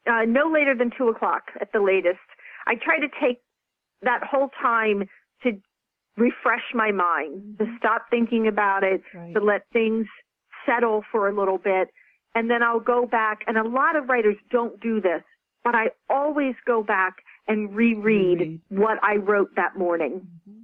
uh, 0.07 0.25
no 0.27 0.51
later 0.51 0.75
than 0.75 0.91
two 0.97 1.09
o'clock 1.09 1.51
at 1.61 1.73
the 1.73 1.81
latest. 1.81 2.19
I 2.67 2.75
try 2.77 2.99
to 2.99 3.09
take 3.21 3.41
that 4.03 4.23
whole 4.23 4.51
time 4.61 5.09
to 5.43 5.53
refresh 6.17 6.63
my 6.75 6.93
mind, 6.93 7.59
to 7.59 7.65
mm-hmm. 7.65 7.77
stop 7.79 8.07
thinking 8.11 8.47
about 8.47 8.85
it, 8.85 9.03
right. 9.15 9.35
to 9.35 9.41
let 9.41 9.63
things 9.73 10.07
settle 10.65 11.03
for 11.11 11.29
a 11.29 11.35
little 11.35 11.59
bit. 11.59 11.89
And 12.35 12.51
then 12.51 12.63
I'll 12.63 12.81
go 12.81 13.07
back, 13.07 13.41
and 13.47 13.57
a 13.57 13.67
lot 13.67 13.97
of 13.97 14.09
writers 14.09 14.37
don't 14.51 14.79
do 14.81 15.01
this, 15.01 15.23
but 15.65 15.75
I 15.75 15.87
always 16.11 16.55
go 16.67 16.83
back 16.83 17.17
and 17.49 17.75
reread, 17.75 18.39
reread. 18.39 18.61
what 18.69 18.99
I 19.03 19.17
wrote 19.17 19.55
that 19.57 19.77
morning 19.77 20.27
mm-hmm. 20.49 20.56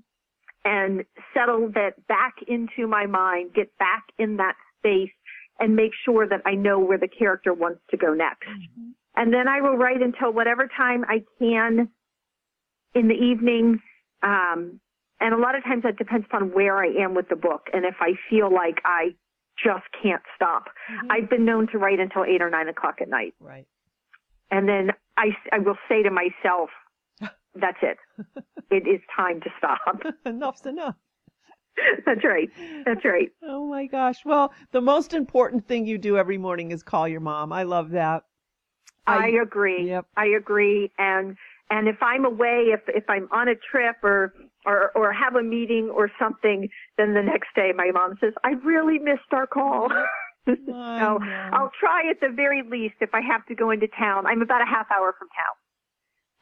And 0.64 1.04
settle 1.34 1.70
that 1.74 2.06
back 2.06 2.34
into 2.46 2.86
my 2.86 3.06
mind, 3.06 3.54
get 3.54 3.76
back 3.78 4.04
in 4.18 4.36
that 4.36 4.54
space 4.78 5.10
and 5.58 5.76
make 5.76 5.92
sure 6.04 6.26
that 6.28 6.40
I 6.46 6.54
know 6.54 6.78
where 6.78 6.98
the 6.98 7.08
character 7.08 7.52
wants 7.52 7.80
to 7.90 7.96
go 7.96 8.14
next. 8.14 8.48
Mm-hmm. 8.48 8.90
And 9.16 9.32
then 9.32 9.48
I 9.48 9.60
will 9.60 9.76
write 9.76 10.00
until 10.00 10.32
whatever 10.32 10.68
time 10.74 11.04
I 11.06 11.22
can 11.38 11.88
in 12.94 13.08
the 13.08 13.14
evening. 13.14 13.80
Um, 14.22 14.80
and 15.20 15.34
a 15.34 15.38
lot 15.38 15.54
of 15.54 15.62
times 15.64 15.82
that 15.84 15.98
depends 15.98 16.26
upon 16.26 16.52
where 16.52 16.78
I 16.78 16.88
am 17.02 17.14
with 17.14 17.28
the 17.28 17.36
book 17.36 17.68
and 17.72 17.84
if 17.84 17.96
I 18.00 18.12
feel 18.30 18.52
like 18.52 18.80
I 18.84 19.14
just 19.62 19.84
can't 20.02 20.22
stop. 20.34 20.64
Mm-hmm. 20.90 21.12
I've 21.12 21.30
been 21.30 21.44
known 21.44 21.68
to 21.72 21.78
write 21.78 22.00
until 22.00 22.24
eight 22.24 22.40
or 22.40 22.50
nine 22.50 22.68
o'clock 22.68 22.96
at 23.00 23.08
night. 23.08 23.34
Right. 23.38 23.66
And 24.50 24.68
then 24.68 24.90
I, 25.16 25.30
I 25.52 25.58
will 25.58 25.76
say 25.88 26.02
to 26.02 26.10
myself, 26.10 26.70
that's 27.54 27.78
it. 27.82 27.98
it 28.70 28.88
is 28.88 29.00
time 29.14 29.40
to 29.40 29.50
stop. 29.58 30.00
Enough's 30.26 30.66
enough. 30.66 30.96
That's 32.04 32.24
right. 32.24 32.50
That's 32.84 33.04
right. 33.04 33.30
Oh 33.42 33.66
my 33.66 33.86
gosh. 33.86 34.24
Well, 34.24 34.52
the 34.72 34.80
most 34.80 35.14
important 35.14 35.66
thing 35.66 35.86
you 35.86 35.98
do 35.98 36.18
every 36.18 36.38
morning 36.38 36.70
is 36.70 36.82
call 36.82 37.08
your 37.08 37.20
mom. 37.20 37.52
I 37.52 37.62
love 37.62 37.90
that. 37.90 38.24
I, 39.06 39.16
I 39.16 39.28
agree. 39.42 39.88
Yep. 39.88 40.06
I 40.16 40.26
agree. 40.26 40.92
And 40.98 41.36
and 41.70 41.88
if 41.88 41.96
I'm 42.02 42.24
away, 42.24 42.66
if 42.72 42.80
if 42.88 43.04
I'm 43.08 43.28
on 43.32 43.48
a 43.48 43.54
trip 43.54 43.96
or 44.02 44.34
or 44.66 44.90
or 44.94 45.12
have 45.12 45.34
a 45.34 45.42
meeting 45.42 45.88
or 45.88 46.10
something, 46.18 46.68
then 46.98 47.14
the 47.14 47.22
next 47.22 47.48
day 47.56 47.72
my 47.74 47.90
mom 47.92 48.18
says, 48.20 48.34
"I 48.44 48.50
really 48.64 48.98
missed 48.98 49.32
our 49.32 49.46
call." 49.46 49.88
so 50.46 51.18
I'll 51.52 51.70
try 51.80 52.10
at 52.10 52.20
the 52.20 52.28
very 52.34 52.62
least 52.62 52.96
if 53.00 53.14
I 53.14 53.20
have 53.22 53.46
to 53.46 53.54
go 53.54 53.70
into 53.70 53.88
town. 53.98 54.26
I'm 54.26 54.42
about 54.42 54.60
a 54.60 54.66
half 54.66 54.86
hour 54.90 55.14
from 55.18 55.28
town. 55.28 55.56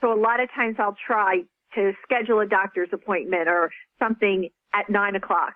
So 0.01 0.13
a 0.13 0.21
lot 0.21 0.41
of 0.41 0.49
times 0.55 0.77
I'll 0.79 0.97
try 1.07 1.43
to 1.75 1.93
schedule 2.03 2.41
a 2.41 2.47
doctor's 2.47 2.89
appointment 2.93 3.49
or 3.49 3.71
something 3.99 4.49
at 4.75 4.89
nine 4.89 5.17
o'clock 5.17 5.55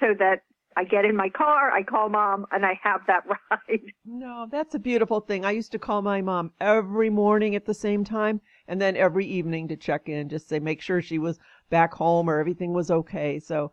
so 0.00 0.08
that 0.18 0.42
I 0.76 0.84
get 0.84 1.04
in 1.04 1.16
my 1.16 1.28
car, 1.28 1.70
I 1.70 1.82
call 1.82 2.08
mom, 2.08 2.46
and 2.52 2.64
I 2.64 2.78
have 2.82 3.00
that 3.06 3.24
ride. 3.50 3.80
No, 4.04 4.46
that's 4.50 4.74
a 4.74 4.78
beautiful 4.78 5.20
thing. 5.20 5.44
I 5.44 5.50
used 5.50 5.72
to 5.72 5.78
call 5.78 6.00
my 6.02 6.22
mom 6.22 6.52
every 6.60 7.10
morning 7.10 7.54
at 7.56 7.66
the 7.66 7.74
same 7.74 8.04
time 8.04 8.40
and 8.68 8.80
then 8.80 8.96
every 8.96 9.26
evening 9.26 9.68
to 9.68 9.76
check 9.76 10.08
in, 10.08 10.28
just 10.28 10.48
say, 10.48 10.58
make 10.60 10.80
sure 10.80 11.02
she 11.02 11.18
was 11.18 11.38
back 11.70 11.92
home 11.94 12.30
or 12.30 12.38
everything 12.38 12.72
was 12.72 12.90
okay. 12.90 13.40
So 13.40 13.72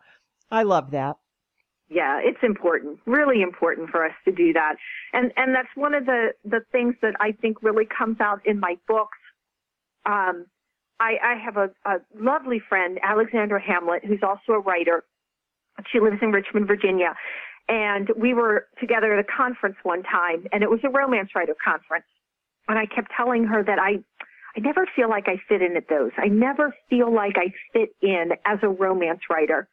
I 0.50 0.64
love 0.64 0.92
that. 0.92 1.18
Yeah, 1.90 2.20
it's 2.22 2.44
important, 2.44 3.00
really 3.06 3.42
important 3.42 3.90
for 3.90 4.06
us 4.06 4.14
to 4.26 4.32
do 4.32 4.52
that. 4.54 4.76
And, 5.14 5.32
and 5.38 5.56
that's 5.56 5.70
one 5.76 5.94
of 5.94 6.06
the, 6.06 6.34
the 6.44 6.60
things 6.72 6.96
that 7.02 7.14
I 7.22 7.32
think 7.32 7.64
really 7.64 7.86
comes 7.86 8.20
out 8.20 8.46
in 8.46 8.60
my 8.60 8.76
books. 8.88 9.18
Um, 10.08 10.48
I, 11.00 11.18
I 11.24 11.36
have 11.44 11.58
a, 11.58 11.70
a 11.86 11.98
lovely 12.20 12.60
friend, 12.60 12.98
Alexandra 13.04 13.62
Hamlet, 13.62 14.04
who's 14.04 14.24
also 14.24 14.54
a 14.54 14.60
writer 14.60 15.04
she 15.92 16.00
lives 16.00 16.18
in 16.22 16.32
Richmond, 16.32 16.68
Virginia. 16.68 17.16
And 17.70 18.10
we 18.18 18.34
were 18.34 18.68
together 18.80 19.14
at 19.14 19.20
a 19.20 19.28
conference 19.28 19.76
one 19.84 20.04
time, 20.04 20.48
and 20.52 20.64
it 20.64 20.70
was 20.70 20.80
a 20.84 20.90
romance 20.90 21.30
writer 21.36 21.56
conference. 21.64 22.06
And 22.68 22.80
I 22.80 22.86
kept 22.86 23.12
telling 23.16 23.44
her 23.46 23.64
that 23.64 23.80
I, 23.80 24.00
I 24.56 24.60
never 24.60 24.88
feel 24.96 25.10
like 25.10 25.28
I 25.28 25.40
fit 25.48 25.62
in 25.62 25.76
at 25.78 25.90
those. 25.90 26.12
I 26.18 26.28
never 26.28 26.74
feel 26.90 27.14
like 27.14 27.36
I 27.38 27.54
fit 27.74 27.90
in 28.02 28.32
as 28.46 28.60
a 28.62 28.70
romance 28.70 29.22
writer. 29.30 29.68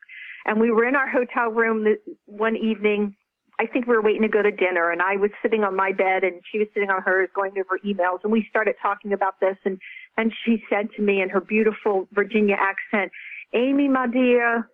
And 0.44 0.60
we 0.60 0.70
were 0.70 0.86
in 0.86 0.94
our 0.94 1.08
hotel 1.08 1.50
room 1.50 1.86
one 2.26 2.56
evening. 2.56 3.16
I 3.58 3.66
think 3.66 3.86
we 3.86 3.94
were 3.94 4.02
waiting 4.02 4.22
to 4.22 4.28
go 4.28 4.42
to 4.42 4.50
dinner 4.50 4.90
and 4.90 5.00
I 5.00 5.16
was 5.16 5.30
sitting 5.40 5.62
on 5.62 5.76
my 5.76 5.92
bed 5.92 6.24
and 6.24 6.42
she 6.50 6.58
was 6.58 6.66
sitting 6.74 6.90
on 6.90 7.02
hers 7.02 7.28
going 7.34 7.52
over 7.52 7.78
emails 7.86 8.18
and 8.24 8.32
we 8.32 8.44
started 8.50 8.74
talking 8.82 9.12
about 9.12 9.38
this 9.40 9.56
and, 9.64 9.78
and 10.16 10.32
she 10.44 10.62
said 10.70 10.88
to 10.96 11.02
me 11.02 11.22
in 11.22 11.28
her 11.28 11.40
beautiful 11.40 12.08
Virginia 12.12 12.56
accent, 12.58 13.12
Amy, 13.54 13.88
my 13.88 14.06
dear, 14.06 14.68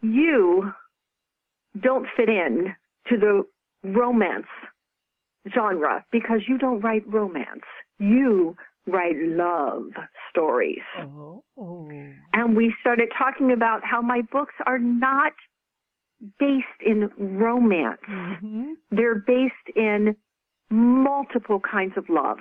you 0.00 0.72
don't 1.80 2.06
fit 2.16 2.28
in 2.28 2.74
to 3.08 3.16
the 3.16 3.42
romance 3.84 4.46
genre 5.54 6.04
because 6.12 6.40
you 6.48 6.58
don't 6.58 6.80
write 6.80 7.02
romance. 7.06 7.64
You 7.98 8.56
write 8.86 9.16
love 9.16 9.90
stories. 10.30 10.82
Oh, 10.98 11.42
oh. 11.58 11.90
And 12.32 12.56
we 12.56 12.74
started 12.80 13.08
talking 13.16 13.52
about 13.52 13.84
how 13.84 14.02
my 14.02 14.22
books 14.32 14.54
are 14.66 14.78
not 14.78 15.32
based 16.38 16.66
in 16.84 17.10
romance. 17.18 18.00
Mm-hmm. 18.08 18.72
They're 18.90 19.22
based 19.26 19.76
in 19.76 20.16
multiple 20.70 21.60
kinds 21.60 21.94
of 21.96 22.08
love. 22.08 22.38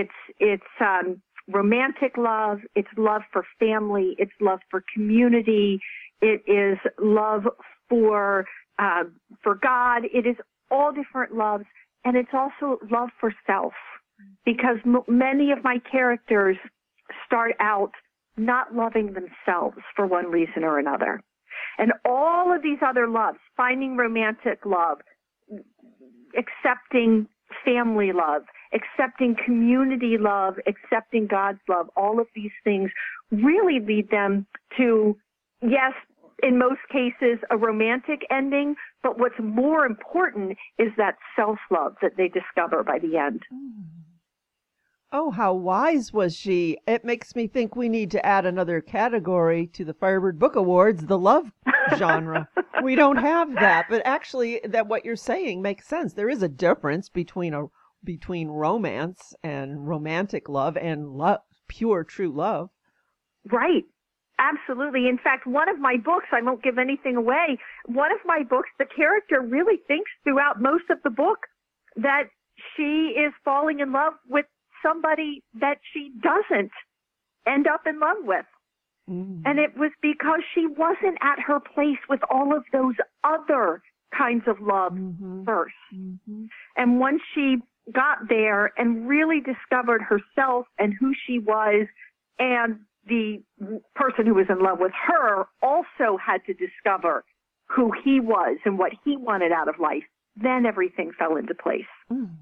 It's 0.00 0.18
it's 0.40 0.72
um, 0.80 1.22
romantic 1.48 2.16
love. 2.16 2.58
It's 2.74 2.88
love 2.96 3.22
for 3.32 3.44
family. 3.60 4.16
It's 4.18 4.32
love 4.40 4.58
for 4.70 4.82
community. 4.92 5.80
It 6.20 6.42
is 6.48 6.78
love 6.98 7.44
for 7.88 8.44
uh, 8.80 9.04
for 9.42 9.54
God. 9.54 10.02
It 10.12 10.26
is 10.26 10.36
all 10.68 10.90
different 10.92 11.32
loves, 11.36 11.64
and 12.04 12.16
it's 12.16 12.34
also 12.34 12.80
love 12.90 13.10
for 13.20 13.32
self, 13.46 13.74
because 14.44 14.78
m- 14.84 15.02
many 15.06 15.52
of 15.52 15.62
my 15.62 15.78
characters 15.92 16.56
start 17.24 17.52
out 17.60 17.92
not 18.36 18.74
loving 18.74 19.14
themselves 19.14 19.78
for 19.94 20.06
one 20.08 20.26
reason 20.32 20.64
or 20.64 20.80
another, 20.80 21.22
and 21.78 21.92
all 22.04 22.52
of 22.52 22.64
these 22.64 22.78
other 22.84 23.06
loves, 23.06 23.38
finding 23.56 23.96
romantic 23.96 24.58
love, 24.66 24.98
accepting 26.36 27.28
family 27.64 28.10
love, 28.12 28.42
accepting 28.74 29.36
community 29.44 30.16
love, 30.18 30.54
accepting 30.66 31.26
God's 31.26 31.60
love, 31.68 31.88
all 31.96 32.20
of 32.20 32.26
these 32.34 32.52
things 32.64 32.90
really 33.30 33.80
lead 33.80 34.10
them 34.10 34.46
to, 34.76 35.16
yes, 35.62 35.92
in 36.42 36.58
most 36.58 36.80
cases, 36.90 37.38
a 37.50 37.56
romantic 37.56 38.22
ending, 38.30 38.74
but 39.02 39.18
what's 39.18 39.38
more 39.40 39.86
important 39.86 40.58
is 40.78 40.88
that 40.96 41.16
self-love 41.36 41.94
that 42.02 42.16
they 42.16 42.28
discover 42.28 42.82
by 42.82 42.98
the 42.98 43.16
end. 43.16 43.42
Mm. 43.52 44.04
Oh, 45.16 45.30
how 45.30 45.54
wise 45.54 46.12
was 46.12 46.34
she? 46.34 46.76
It 46.88 47.04
makes 47.04 47.36
me 47.36 47.46
think 47.46 47.76
we 47.76 47.88
need 47.88 48.10
to 48.10 48.26
add 48.26 48.46
another 48.46 48.80
category 48.80 49.68
to 49.68 49.84
the 49.84 49.94
Firebird 49.94 50.40
Book 50.40 50.56
Awards, 50.56 51.06
the 51.06 51.16
love 51.16 51.52
genre. 51.94 52.48
we 52.82 52.96
don't 52.96 53.18
have 53.18 53.54
that, 53.54 53.86
but 53.88 54.02
actually 54.04 54.60
that 54.64 54.88
what 54.88 55.04
you're 55.04 55.14
saying 55.14 55.62
makes 55.62 55.86
sense. 55.86 56.14
There 56.14 56.28
is 56.28 56.42
a 56.42 56.48
difference 56.48 57.08
between 57.08 57.54
a 57.54 57.66
between 58.04 58.48
romance 58.48 59.34
and 59.42 59.88
romantic 59.88 60.48
love 60.48 60.76
and 60.76 61.08
love, 61.10 61.40
pure 61.68 62.04
true 62.04 62.32
love. 62.32 62.70
Right. 63.50 63.84
Absolutely. 64.38 65.08
In 65.08 65.18
fact, 65.18 65.46
one 65.46 65.68
of 65.68 65.78
my 65.78 65.96
books, 65.96 66.26
I 66.32 66.42
won't 66.42 66.62
give 66.62 66.78
anything 66.78 67.16
away, 67.16 67.58
one 67.86 68.10
of 68.10 68.18
my 68.24 68.42
books, 68.42 68.68
the 68.78 68.84
character 68.84 69.40
really 69.40 69.78
thinks 69.86 70.10
throughout 70.24 70.60
most 70.60 70.84
of 70.90 70.98
the 71.04 71.10
book 71.10 71.38
that 71.96 72.24
she 72.76 73.14
is 73.16 73.32
falling 73.44 73.80
in 73.80 73.92
love 73.92 74.14
with 74.28 74.46
somebody 74.82 75.42
that 75.60 75.78
she 75.92 76.10
doesn't 76.20 76.72
end 77.46 77.66
up 77.66 77.82
in 77.86 78.00
love 78.00 78.18
with. 78.22 78.46
Mm-hmm. 79.08 79.42
And 79.44 79.58
it 79.58 79.76
was 79.76 79.92
because 80.02 80.40
she 80.54 80.66
wasn't 80.66 81.18
at 81.22 81.38
her 81.46 81.60
place 81.60 81.98
with 82.08 82.20
all 82.30 82.56
of 82.56 82.64
those 82.72 82.94
other 83.22 83.82
kinds 84.16 84.44
of 84.46 84.56
love 84.60 84.92
mm-hmm. 84.92 85.44
1st 85.44 85.94
mm-hmm. 85.94 86.44
And 86.76 86.98
once 86.98 87.20
she 87.34 87.56
got 87.92 88.28
there 88.28 88.72
and 88.78 89.08
really 89.08 89.40
discovered 89.40 90.02
herself 90.02 90.66
and 90.78 90.94
who 90.98 91.12
she 91.26 91.38
was 91.38 91.86
and 92.38 92.80
the 93.06 93.42
person 93.94 94.26
who 94.26 94.34
was 94.34 94.46
in 94.48 94.60
love 94.60 94.78
with 94.80 94.92
her 95.06 95.44
also 95.62 96.16
had 96.24 96.40
to 96.46 96.54
discover 96.54 97.24
who 97.66 97.92
he 98.04 98.20
was 98.20 98.58
and 98.64 98.78
what 98.78 98.92
he 99.04 99.16
wanted 99.16 99.52
out 99.52 99.68
of 99.68 99.78
life, 99.78 100.04
then 100.36 100.66
everything 100.66 101.12
fell 101.18 101.36
into 101.36 101.54
place. 101.54 101.82
Mm. 102.10 102.36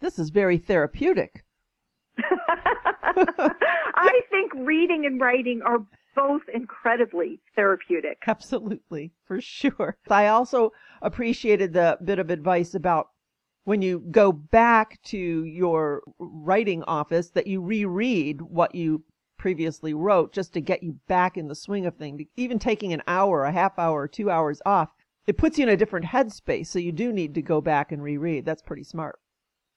This 0.00 0.18
is 0.18 0.30
very 0.30 0.58
therapeutic. 0.58 1.44
I 2.18 4.20
think 4.30 4.52
reading 4.54 5.06
and 5.06 5.20
writing 5.20 5.62
are 5.64 5.78
both 6.14 6.42
incredibly 6.52 7.40
therapeutic. 7.54 8.18
Absolutely, 8.26 9.12
for 9.24 9.40
sure. 9.40 9.96
I 10.08 10.26
also 10.26 10.72
appreciated 11.00 11.72
the 11.72 11.98
bit 12.04 12.18
of 12.18 12.30
advice 12.30 12.74
about 12.74 13.08
when 13.68 13.82
you 13.82 14.02
go 14.10 14.32
back 14.32 14.98
to 15.02 15.44
your 15.44 16.02
writing 16.18 16.82
office 16.84 17.28
that 17.32 17.46
you 17.46 17.60
reread 17.60 18.40
what 18.40 18.74
you 18.74 19.04
previously 19.36 19.92
wrote 19.92 20.32
just 20.32 20.54
to 20.54 20.60
get 20.62 20.82
you 20.82 20.96
back 21.06 21.36
in 21.36 21.48
the 21.48 21.54
swing 21.54 21.84
of 21.84 21.94
things. 21.94 22.22
Even 22.38 22.58
taking 22.58 22.94
an 22.94 23.02
hour, 23.06 23.44
a 23.44 23.52
half 23.52 23.78
hour, 23.78 24.08
two 24.08 24.30
hours 24.30 24.62
off, 24.64 24.88
it 25.26 25.36
puts 25.36 25.58
you 25.58 25.64
in 25.64 25.68
a 25.68 25.76
different 25.76 26.06
headspace. 26.06 26.68
So 26.68 26.78
you 26.78 26.92
do 26.92 27.12
need 27.12 27.34
to 27.34 27.42
go 27.42 27.60
back 27.60 27.92
and 27.92 28.02
reread. 28.02 28.46
That's 28.46 28.62
pretty 28.62 28.84
smart. 28.84 29.18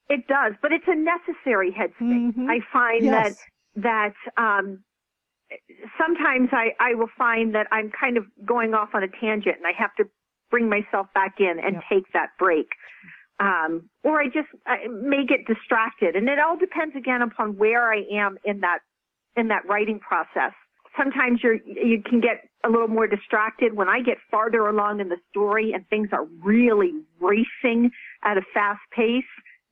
It 0.10 0.26
does, 0.26 0.54
but 0.62 0.72
it's 0.72 0.88
a 0.88 0.96
necessary 0.96 1.72
headspace. 1.72 2.32
Mm-hmm. 2.32 2.50
I 2.50 2.60
find 2.72 3.04
yes. 3.04 3.36
that 3.76 4.14
that 4.38 4.42
um, 4.42 4.86
sometimes 5.98 6.48
I, 6.54 6.70
I 6.80 6.96
will 6.96 7.12
find 7.18 7.54
that 7.56 7.68
I'm 7.74 7.92
kind 7.92 8.16
of 8.16 8.24
going 8.46 8.74
off 8.74 8.92
on 8.94 9.04
a 9.04 9.10
tangent 9.10 9.58
and 9.58 9.68
I 9.68 9.74
have 9.78 9.94
to 9.96 10.06
bring 10.50 10.70
myself 10.70 11.08
back 11.14 11.36
in 11.40 11.60
and 11.62 11.76
yep. 11.76 11.84
take 11.92 12.14
that 12.14 12.30
break. 12.40 12.68
Um, 13.42 13.90
or 14.04 14.22
I 14.22 14.26
just 14.26 14.50
I 14.68 14.88
may 14.88 15.26
get 15.26 15.48
distracted, 15.48 16.16
and 16.16 16.30
it 16.30 16.38
all 16.38 16.58
depends 16.58 16.96
again 16.96 17.24
upon 17.24 17.58
where 17.58 17.92
I 17.92 18.04
am 18.14 18.38
in 18.46 18.60
that 18.60 18.80
in 19.36 19.48
that 19.48 19.66
writing 19.68 20.00
process. 20.00 20.54
Sometimes 20.96 21.40
you're 21.42 21.56
you 21.66 22.04
can 22.04 22.22
get 22.22 22.48
a 22.64 22.70
little 22.70 22.88
more 22.88 23.08
distracted 23.08 23.76
when 23.76 23.90
I 23.90 24.02
get 24.02 24.18
farther 24.30 24.68
along 24.68 25.00
in 25.00 25.10
the 25.10 25.18
story 25.32 25.72
and 25.74 25.88
things 25.88 26.10
are 26.12 26.26
really 26.44 26.92
racing 27.20 27.90
at 28.24 28.38
a 28.38 28.42
fast 28.54 28.82
pace. 28.96 29.24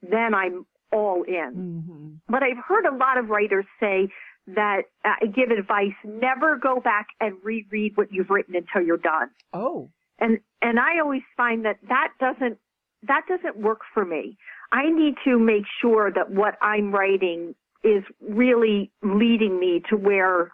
Then 0.01 0.33
I'm 0.33 0.65
all 0.91 1.21
in. 1.23 1.53
Mm-hmm. 1.55 2.07
But 2.27 2.41
I've 2.41 2.63
heard 2.67 2.85
a 2.85 2.95
lot 2.95 3.19
of 3.19 3.29
writers 3.29 3.65
say 3.79 4.07
that 4.47 4.83
uh, 5.05 5.27
give 5.27 5.51
advice 5.51 5.93
never 6.03 6.57
go 6.57 6.79
back 6.79 7.07
and 7.19 7.35
reread 7.43 7.95
what 7.97 8.11
you've 8.11 8.31
written 8.31 8.55
until 8.55 8.81
you're 8.81 8.97
done. 8.97 9.29
Oh. 9.53 9.91
And 10.17 10.39
and 10.61 10.79
I 10.79 10.99
always 10.99 11.21
find 11.37 11.65
that 11.65 11.77
that 11.87 12.13
doesn't 12.19 12.57
that 13.03 13.21
doesn't 13.27 13.57
work 13.57 13.81
for 13.93 14.05
me. 14.05 14.37
I 14.71 14.89
need 14.89 15.15
to 15.25 15.39
make 15.39 15.63
sure 15.81 16.11
that 16.11 16.31
what 16.31 16.55
I'm 16.61 16.91
writing 16.91 17.55
is 17.83 18.03
really 18.21 18.91
leading 19.01 19.59
me 19.59 19.81
to 19.89 19.95
where 19.95 20.51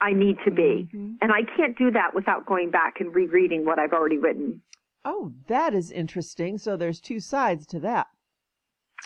I 0.00 0.12
need 0.12 0.36
to 0.44 0.50
be. 0.50 0.88
Mm-hmm. 0.92 1.14
And 1.22 1.32
I 1.32 1.42
can't 1.56 1.76
do 1.76 1.90
that 1.92 2.14
without 2.14 2.46
going 2.46 2.70
back 2.70 3.00
and 3.00 3.14
rereading 3.14 3.64
what 3.64 3.78
I've 3.78 3.92
already 3.92 4.18
written. 4.18 4.60
Oh, 5.04 5.32
that 5.48 5.74
is 5.74 5.90
interesting. 5.90 6.58
So 6.58 6.76
there's 6.76 7.00
two 7.00 7.20
sides 7.20 7.66
to 7.68 7.80
that. 7.80 8.06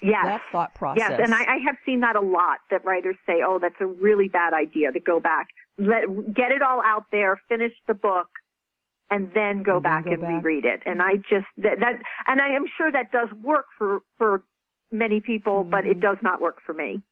Yes. 0.03 0.25
That 0.25 0.42
thought 0.53 0.75
process. 0.75 1.11
Yes, 1.11 1.21
and 1.23 1.35
I, 1.35 1.40
I 1.40 1.59
have 1.66 1.77
seen 1.85 2.01
that 2.01 2.14
a 2.14 2.21
lot 2.21 2.59
that 2.71 2.85
writers 2.85 3.16
say, 3.27 3.42
oh, 3.44 3.59
that's 3.61 3.81
a 3.81 3.87
really 3.87 4.29
bad 4.29 4.53
idea 4.53 4.92
to 4.92 5.01
go 5.01 5.18
back. 5.18 5.49
Let, 5.77 6.35
get 6.35 6.53
it 6.53 6.62
all 6.62 6.81
out 6.85 7.05
there, 7.11 7.40
finish 7.49 7.73
the 7.87 7.94
book, 7.94 8.29
and 9.11 9.31
then 9.35 9.62
go 9.62 9.75
and 9.75 9.83
back 9.83 10.05
then 10.05 10.21
go 10.21 10.27
and 10.27 10.37
back. 10.37 10.44
reread 10.44 10.64
it. 10.64 10.83
And 10.87 11.01
I 11.03 11.16
just, 11.16 11.47
that, 11.59 11.81
that, 11.81 12.03
and 12.27 12.40
I 12.40 12.49
am 12.49 12.64
sure 12.77 12.92
that 12.92 13.11
does 13.12 13.29
work 13.42 13.66
for, 13.77 14.01
for 14.16 14.44
many 14.92 15.21
people, 15.21 15.62
mm-hmm. 15.62 15.71
but 15.71 15.87
it 15.87 15.92
mm-hmm. 15.92 16.01
does 16.01 16.16
not 16.23 16.40
work 16.40 16.59
for 16.64 16.75
me. 16.75 17.03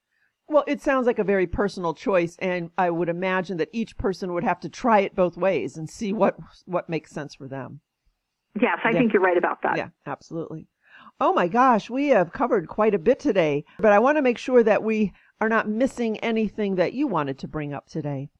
Well, 0.48 0.64
it 0.68 0.80
sounds 0.80 1.06
like 1.06 1.18
a 1.18 1.24
very 1.24 1.48
personal 1.48 1.92
choice, 1.92 2.36
and 2.38 2.70
I 2.78 2.90
would 2.90 3.08
imagine 3.08 3.56
that 3.56 3.68
each 3.72 3.96
person 3.98 4.32
would 4.32 4.44
have 4.44 4.60
to 4.60 4.68
try 4.68 5.00
it 5.00 5.16
both 5.16 5.36
ways 5.36 5.76
and 5.76 5.90
see 5.90 6.12
what 6.12 6.36
what 6.66 6.88
makes 6.88 7.10
sense 7.10 7.34
for 7.34 7.48
them. 7.48 7.80
Yes, 8.60 8.78
I 8.84 8.90
yeah. 8.90 8.98
think 8.98 9.12
you're 9.12 9.22
right 9.22 9.36
about 9.36 9.62
that. 9.62 9.76
Yeah, 9.76 9.88
absolutely. 10.06 10.68
Oh 11.18 11.32
my 11.32 11.48
gosh, 11.48 11.90
we 11.90 12.08
have 12.08 12.32
covered 12.32 12.68
quite 12.68 12.94
a 12.94 12.98
bit 12.98 13.18
today, 13.18 13.64
but 13.80 13.92
I 13.92 13.98
want 13.98 14.18
to 14.18 14.22
make 14.22 14.38
sure 14.38 14.62
that 14.62 14.84
we 14.84 15.12
are 15.40 15.48
not 15.48 15.68
missing 15.68 16.16
anything 16.18 16.76
that 16.76 16.92
you 16.92 17.08
wanted 17.08 17.38
to 17.40 17.48
bring 17.48 17.74
up 17.74 17.88
today. 17.88 18.30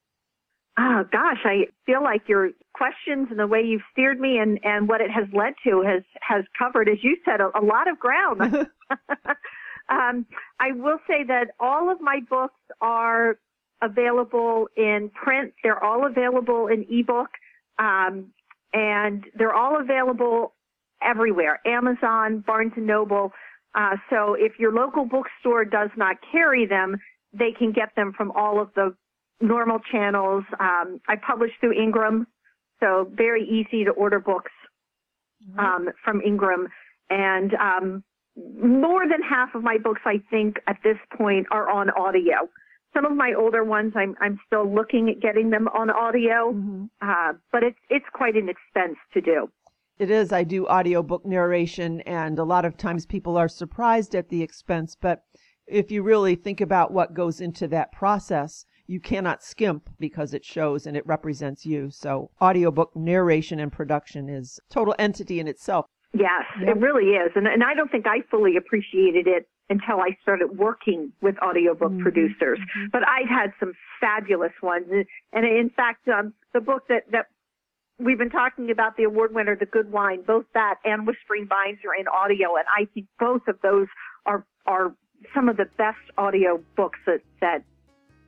Oh 0.79 1.05
gosh, 1.11 1.39
I 1.45 1.69
feel 1.87 2.03
like 2.03 2.29
your 2.29 2.51
questions 2.75 3.29
and 3.31 3.39
the 3.39 3.47
way 3.47 3.63
you've 3.63 3.83
steered 3.93 4.21
me 4.21 4.39
and, 4.39 4.59
and 4.63 4.89
what 4.89 5.01
it 5.01 5.11
has 5.11 5.25
led 5.33 5.55
to 5.65 5.81
has, 5.83 6.03
has 6.21 6.45
covered, 6.59 6.89
as 6.89 6.99
you 7.03 7.17
said, 7.25 7.41
a, 7.41 7.51
a 7.59 7.65
lot 7.65 7.89
of 7.89 7.99
ground. 7.99 8.41
um, 9.89 10.27
I 10.61 10.73
will 10.73 10.99
say 11.09 11.25
that 11.27 11.49
all 11.59 11.91
of 11.91 12.01
my 12.01 12.21
books 12.29 12.61
are 12.81 13.39
available 13.83 14.69
in 14.77 15.11
print. 15.15 15.55
They're 15.63 15.83
all 15.83 16.07
available 16.07 16.67
in 16.67 16.85
ebook. 16.91 17.31
Um, 17.79 18.33
and 18.73 19.25
they're 19.39 19.55
all 19.55 19.81
available 19.81 20.55
everywhere. 21.03 21.61
Amazon, 21.67 22.45
Barnes 22.47 22.73
and 22.77 22.87
Noble. 22.87 23.33
Uh, 23.75 23.97
so 24.11 24.35
if 24.39 24.59
your 24.59 24.73
local 24.73 25.07
bookstore 25.07 25.65
does 25.65 25.91
not 25.97 26.17
carry 26.33 26.67
them, 26.67 26.97
they 27.33 27.53
can 27.57 27.73
get 27.73 27.95
them 27.97 28.13
from 28.17 28.31
all 28.33 28.61
of 28.61 28.71
the 28.75 28.95
normal 29.41 29.79
channels. 29.91 30.45
Um, 30.61 31.01
I 31.09 31.17
publish 31.17 31.51
through 31.61 31.73
Ingram, 31.73 32.27
so 32.81 33.11
very 33.15 33.45
easy 33.45 33.85
to 33.85 33.91
order 33.91 34.21
books 34.21 34.53
mm-hmm. 35.49 35.59
um, 35.59 35.89
from 36.05 36.21
Ingram. 36.21 36.69
And 37.11 37.55
um, 37.55 38.05
more 38.37 39.09
than 39.09 39.23
half 39.23 39.55
of 39.55 39.63
my 39.63 39.79
books, 39.79 40.01
I 40.05 40.21
think, 40.31 40.57
at 40.67 40.79
this 40.83 40.99
point, 41.17 41.47
are 41.51 41.71
on 41.71 41.91
audio. 41.91 42.49
Some 42.95 43.05
of 43.05 43.13
my 43.13 43.35
older 43.37 43.63
ones, 43.63 43.93
I'm 43.95 44.15
I'm 44.21 44.39
still 44.47 44.73
looking 44.73 45.11
at 45.11 45.21
getting 45.21 45.51
them 45.51 45.69
on 45.69 45.91
audio, 45.91 46.53
mm-hmm. 46.53 46.85
uh, 47.03 47.35
but 47.53 47.63
it's 47.63 47.79
it's 47.91 48.07
quite 48.13 48.37
an 48.37 48.49
expense 48.49 48.97
to 49.13 49.21
do. 49.21 49.51
It 49.99 50.11
is. 50.11 50.33
I 50.33 50.45
do 50.45 50.67
audiobook 50.67 51.25
narration, 51.25 52.01
and 52.03 52.39
a 52.39 52.45
lot 52.45 52.65
of 52.65 52.77
times 52.77 53.07
people 53.07 53.37
are 53.37 53.49
surprised 53.49 54.15
at 54.15 54.29
the 54.29 54.43
expense. 54.43 54.97
But 54.99 55.25
if 55.67 55.91
you 55.91 56.03
really 56.03 56.37
think 56.37 56.61
about 56.61 56.93
what 56.93 57.15
goes 57.15 57.41
into 57.41 57.67
that 57.69 57.93
process, 57.93 58.67
you 58.87 59.01
cannot 59.01 59.43
skimp 59.43 59.91
because 59.99 60.35
it 60.35 60.45
shows 60.45 60.87
and 60.87 60.97
it 60.97 61.07
represents 61.07 61.67
you. 61.67 61.91
So, 61.91 62.31
audiobook 62.41 62.95
narration 62.95 63.61
and 63.61 63.73
production 63.73 64.29
is 64.29 64.61
total 64.71 64.95
entity 64.99 65.41
in 65.41 65.49
itself. 65.49 65.87
Yes, 66.13 66.45
yep. 66.61 66.77
it 66.77 66.81
really 66.81 67.11
is. 67.11 67.33
And, 67.35 67.47
and 67.47 67.63
I 67.63 67.75
don't 67.75 67.91
think 67.91 68.07
I 68.07 68.21
fully 68.31 68.57
appreciated 68.57 69.27
it 69.27 69.49
until 69.69 70.01
I 70.01 70.17
started 70.23 70.57
working 70.57 71.13
with 71.21 71.35
audiobook 71.43 71.91
mm-hmm. 71.91 72.03
producers. 72.03 72.59
Mm-hmm. 72.59 72.87
But 72.93 73.03
I've 73.07 73.29
had 73.29 73.53
some 73.59 73.73
fabulous 74.01 74.53
ones. 74.63 74.87
And 75.33 75.45
in 75.45 75.71
fact, 75.71 76.09
um, 76.09 76.33
the 76.55 76.61
book 76.61 76.85
that, 76.89 77.11
that 77.11 77.27
we've 77.99 78.19
been 78.19 78.31
talking 78.31 78.71
about 78.71 78.97
the 78.97 79.05
award 79.05 79.35
winner, 79.35 79.57
The 79.57 79.67
Good 79.67 79.91
Wine, 79.91 80.23
both 80.27 80.45
that 80.55 80.77
and 80.85 81.07
Whispering 81.07 81.47
Vines 81.49 81.79
are 81.87 81.99
in 81.99 82.09
audio, 82.09 82.57
and 82.57 82.65
I 82.75 82.87
think 82.93 83.07
both 83.19 83.43
of 83.49 83.59
those 83.63 83.89
are 84.25 84.45
are 84.67 84.95
some 85.35 85.49
of 85.49 85.57
the 85.57 85.67
best 85.79 85.99
audio 86.19 86.61
books 86.77 86.99
that 87.07 87.21
that 87.41 87.65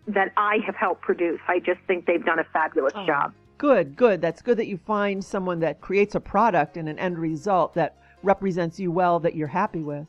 that 0.09 0.33
I 0.37 0.59
have 0.67 0.75
helped 0.75 1.03
produce. 1.03 1.41
I 1.49 1.61
just 1.61 1.81
think 1.87 2.07
they've 2.07 2.25
done 2.25 2.39
a 2.39 2.45
fabulous 2.53 2.93
oh, 2.97 3.07
job. 3.07 3.33
Good, 3.59 3.97
good. 3.97 4.21
That's 4.21 4.43
good 4.43 4.57
that 4.59 4.67
you 4.67 4.79
find 4.79 5.25
someone 5.25 5.61
that 5.61 5.81
creates 5.81 6.15
a 6.15 6.21
product 6.21 6.77
and 6.77 6.89
an 6.89 6.99
end 6.99 7.19
result 7.19 7.75
that 7.75 7.97
represents 8.23 8.79
you 8.79 8.91
well 8.91 9.19
that 9.21 9.35
you're 9.35 9.49
happy 9.49 9.83
with. 9.83 10.07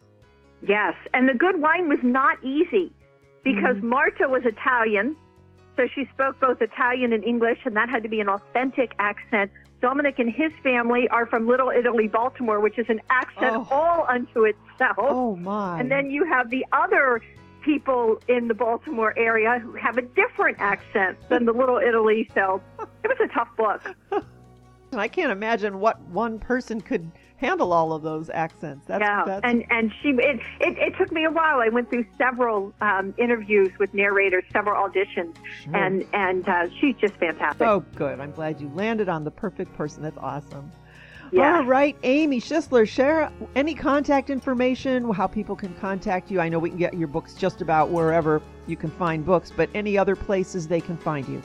Yes, 0.61 0.93
and 1.13 1.27
The 1.27 1.33
Good 1.33 1.61
Wine 1.61 1.87
was 1.87 1.99
not 2.03 2.43
easy 2.43 2.91
because 3.43 3.77
mm-hmm. 3.77 3.89
Marta 3.89 4.27
was 4.27 4.43
Italian 4.45 5.15
so 5.79 5.87
she 5.95 6.05
spoke 6.13 6.37
both 6.41 6.61
Italian 6.61 7.13
and 7.13 7.23
English, 7.23 7.59
and 7.63 7.73
that 7.77 7.87
had 7.87 8.03
to 8.03 8.09
be 8.09 8.19
an 8.19 8.27
authentic 8.27 8.91
accent. 8.99 9.49
Dominic 9.79 10.19
and 10.19 10.29
his 10.29 10.51
family 10.61 11.07
are 11.07 11.25
from 11.25 11.47
Little 11.47 11.69
Italy, 11.69 12.09
Baltimore, 12.09 12.59
which 12.59 12.77
is 12.77 12.87
an 12.89 12.99
accent 13.09 13.55
oh. 13.55 13.67
all 13.71 14.05
unto 14.09 14.43
itself. 14.43 14.97
Oh, 14.97 15.37
my. 15.37 15.79
And 15.79 15.89
then 15.89 16.11
you 16.11 16.25
have 16.25 16.49
the 16.49 16.65
other 16.73 17.21
people 17.61 18.21
in 18.27 18.47
the 18.47 18.53
Baltimore 18.53 19.17
area 19.17 19.59
who 19.59 19.73
have 19.73 19.97
a 19.97 20.01
different 20.01 20.59
accent 20.59 21.17
than 21.29 21.45
the 21.45 21.53
Little 21.53 21.77
Italy. 21.77 22.29
So 22.33 22.61
it 22.79 23.07
was 23.07 23.17
a 23.23 23.33
tough 23.33 23.49
book. 23.57 23.81
I 24.93 25.07
can't 25.07 25.31
imagine 25.31 25.79
what 25.79 26.01
one 26.01 26.39
person 26.39 26.81
could 26.81 27.11
handle 27.37 27.71
all 27.71 27.93
of 27.93 28.01
those 28.01 28.29
accents. 28.29 28.85
That's, 28.87 29.01
yeah, 29.01 29.23
that's... 29.25 29.41
and 29.43 29.63
and 29.69 29.91
she 30.01 30.09
it, 30.09 30.39
it, 30.59 30.77
it 30.77 30.97
took 30.97 31.11
me 31.11 31.25
a 31.25 31.31
while. 31.31 31.59
I 31.59 31.69
went 31.69 31.89
through 31.89 32.05
several 32.17 32.73
um, 32.81 33.13
interviews 33.17 33.69
with 33.79 33.93
narrators, 33.93 34.43
several 34.51 34.75
auditions, 34.75 35.35
sure. 35.63 35.75
and 35.75 36.05
and 36.13 36.47
uh, 36.47 36.67
she's 36.79 36.95
just 36.95 37.15
fantastic. 37.15 37.65
Oh, 37.65 37.83
good. 37.95 38.19
I'm 38.19 38.31
glad 38.31 38.59
you 38.59 38.69
landed 38.73 39.09
on 39.09 39.23
the 39.23 39.31
perfect 39.31 39.75
person. 39.75 40.03
That's 40.03 40.17
awesome. 40.17 40.71
Yeah. 41.31 41.57
All 41.57 41.65
right, 41.65 41.95
Amy 42.03 42.41
Schisler, 42.41 42.87
share 42.87 43.31
any 43.55 43.75
contact 43.75 44.29
information, 44.29 45.09
how 45.11 45.27
people 45.27 45.55
can 45.55 45.73
contact 45.75 46.31
you. 46.31 46.39
I 46.39 46.49
know 46.49 46.59
we 46.59 46.69
can 46.69 46.79
get 46.79 46.95
your 46.95 47.07
books 47.07 47.33
just 47.35 47.61
about 47.61 47.89
wherever 47.89 48.41
you 48.67 48.75
can 48.75 48.89
find 48.89 49.25
books, 49.25 49.51
but 49.55 49.69
any 49.75 49.97
other 49.97 50.15
places 50.15 50.67
they 50.67 50.81
can 50.81 50.97
find 50.97 51.27
you. 51.27 51.41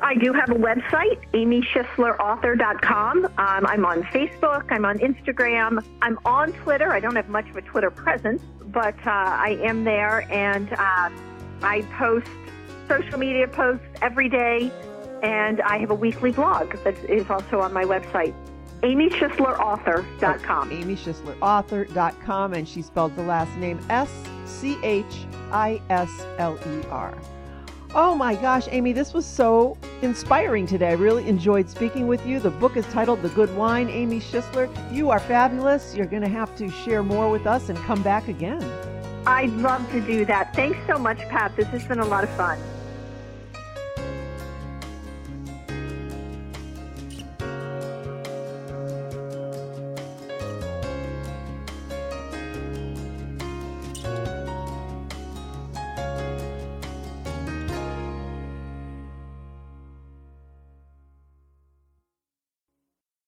I 0.00 0.14
do 0.14 0.32
have 0.32 0.50
a 0.50 0.54
website, 0.54 1.18
amyschislerauthor.com. 1.32 3.24
Um, 3.24 3.32
I'm 3.38 3.86
on 3.86 4.02
Facebook. 4.04 4.66
I'm 4.70 4.84
on 4.84 4.98
Instagram. 4.98 5.82
I'm 6.02 6.18
on 6.24 6.52
Twitter. 6.52 6.92
I 6.92 7.00
don't 7.00 7.16
have 7.16 7.28
much 7.28 7.48
of 7.48 7.56
a 7.56 7.62
Twitter 7.62 7.90
presence, 7.90 8.42
but 8.66 8.94
uh, 9.06 9.10
I 9.10 9.58
am 9.62 9.84
there, 9.84 10.30
and 10.30 10.70
uh, 10.72 11.10
I 11.62 11.82
post 11.96 12.28
social 12.88 13.18
media 13.18 13.48
posts 13.48 13.86
every 14.02 14.28
day, 14.28 14.70
and 15.22 15.62
I 15.62 15.78
have 15.78 15.90
a 15.90 15.94
weekly 15.94 16.32
blog 16.32 16.74
that 16.84 16.96
is 17.04 17.30
also 17.30 17.60
on 17.60 17.72
my 17.72 17.84
website. 17.84 18.34
AmySchislerAuthor.com. 18.82 20.68
Oh, 20.70 20.74
AmySchislerAuthor.com, 20.74 22.54
and 22.54 22.68
she 22.68 22.82
spelled 22.82 23.16
the 23.16 23.22
last 23.22 23.54
name 23.56 23.78
S 23.88 24.10
C 24.44 24.78
H 24.82 25.26
I 25.50 25.80
S 25.90 26.10
L 26.38 26.58
E 26.66 26.82
R. 26.90 27.16
Oh 27.96 28.12
my 28.12 28.34
gosh, 28.34 28.66
Amy, 28.72 28.92
this 28.92 29.14
was 29.14 29.24
so 29.24 29.78
inspiring 30.02 30.66
today. 30.66 30.88
I 30.88 30.94
really 30.94 31.28
enjoyed 31.28 31.70
speaking 31.70 32.08
with 32.08 32.26
you. 32.26 32.40
The 32.40 32.50
book 32.50 32.76
is 32.76 32.84
titled 32.86 33.22
The 33.22 33.28
Good 33.28 33.56
Wine, 33.56 33.88
Amy 33.88 34.18
Schisler. 34.18 34.68
You 34.92 35.10
are 35.10 35.20
fabulous. 35.20 35.94
You're 35.94 36.06
going 36.06 36.22
to 36.22 36.28
have 36.28 36.56
to 36.56 36.68
share 36.68 37.04
more 37.04 37.30
with 37.30 37.46
us 37.46 37.68
and 37.68 37.78
come 37.78 38.02
back 38.02 38.26
again. 38.26 38.60
I'd 39.28 39.52
love 39.52 39.88
to 39.92 40.00
do 40.00 40.24
that. 40.24 40.54
Thanks 40.56 40.78
so 40.88 40.98
much, 40.98 41.18
Pat. 41.28 41.54
This 41.54 41.68
has 41.68 41.84
been 41.84 42.00
a 42.00 42.04
lot 42.04 42.24
of 42.24 42.30
fun. 42.30 42.58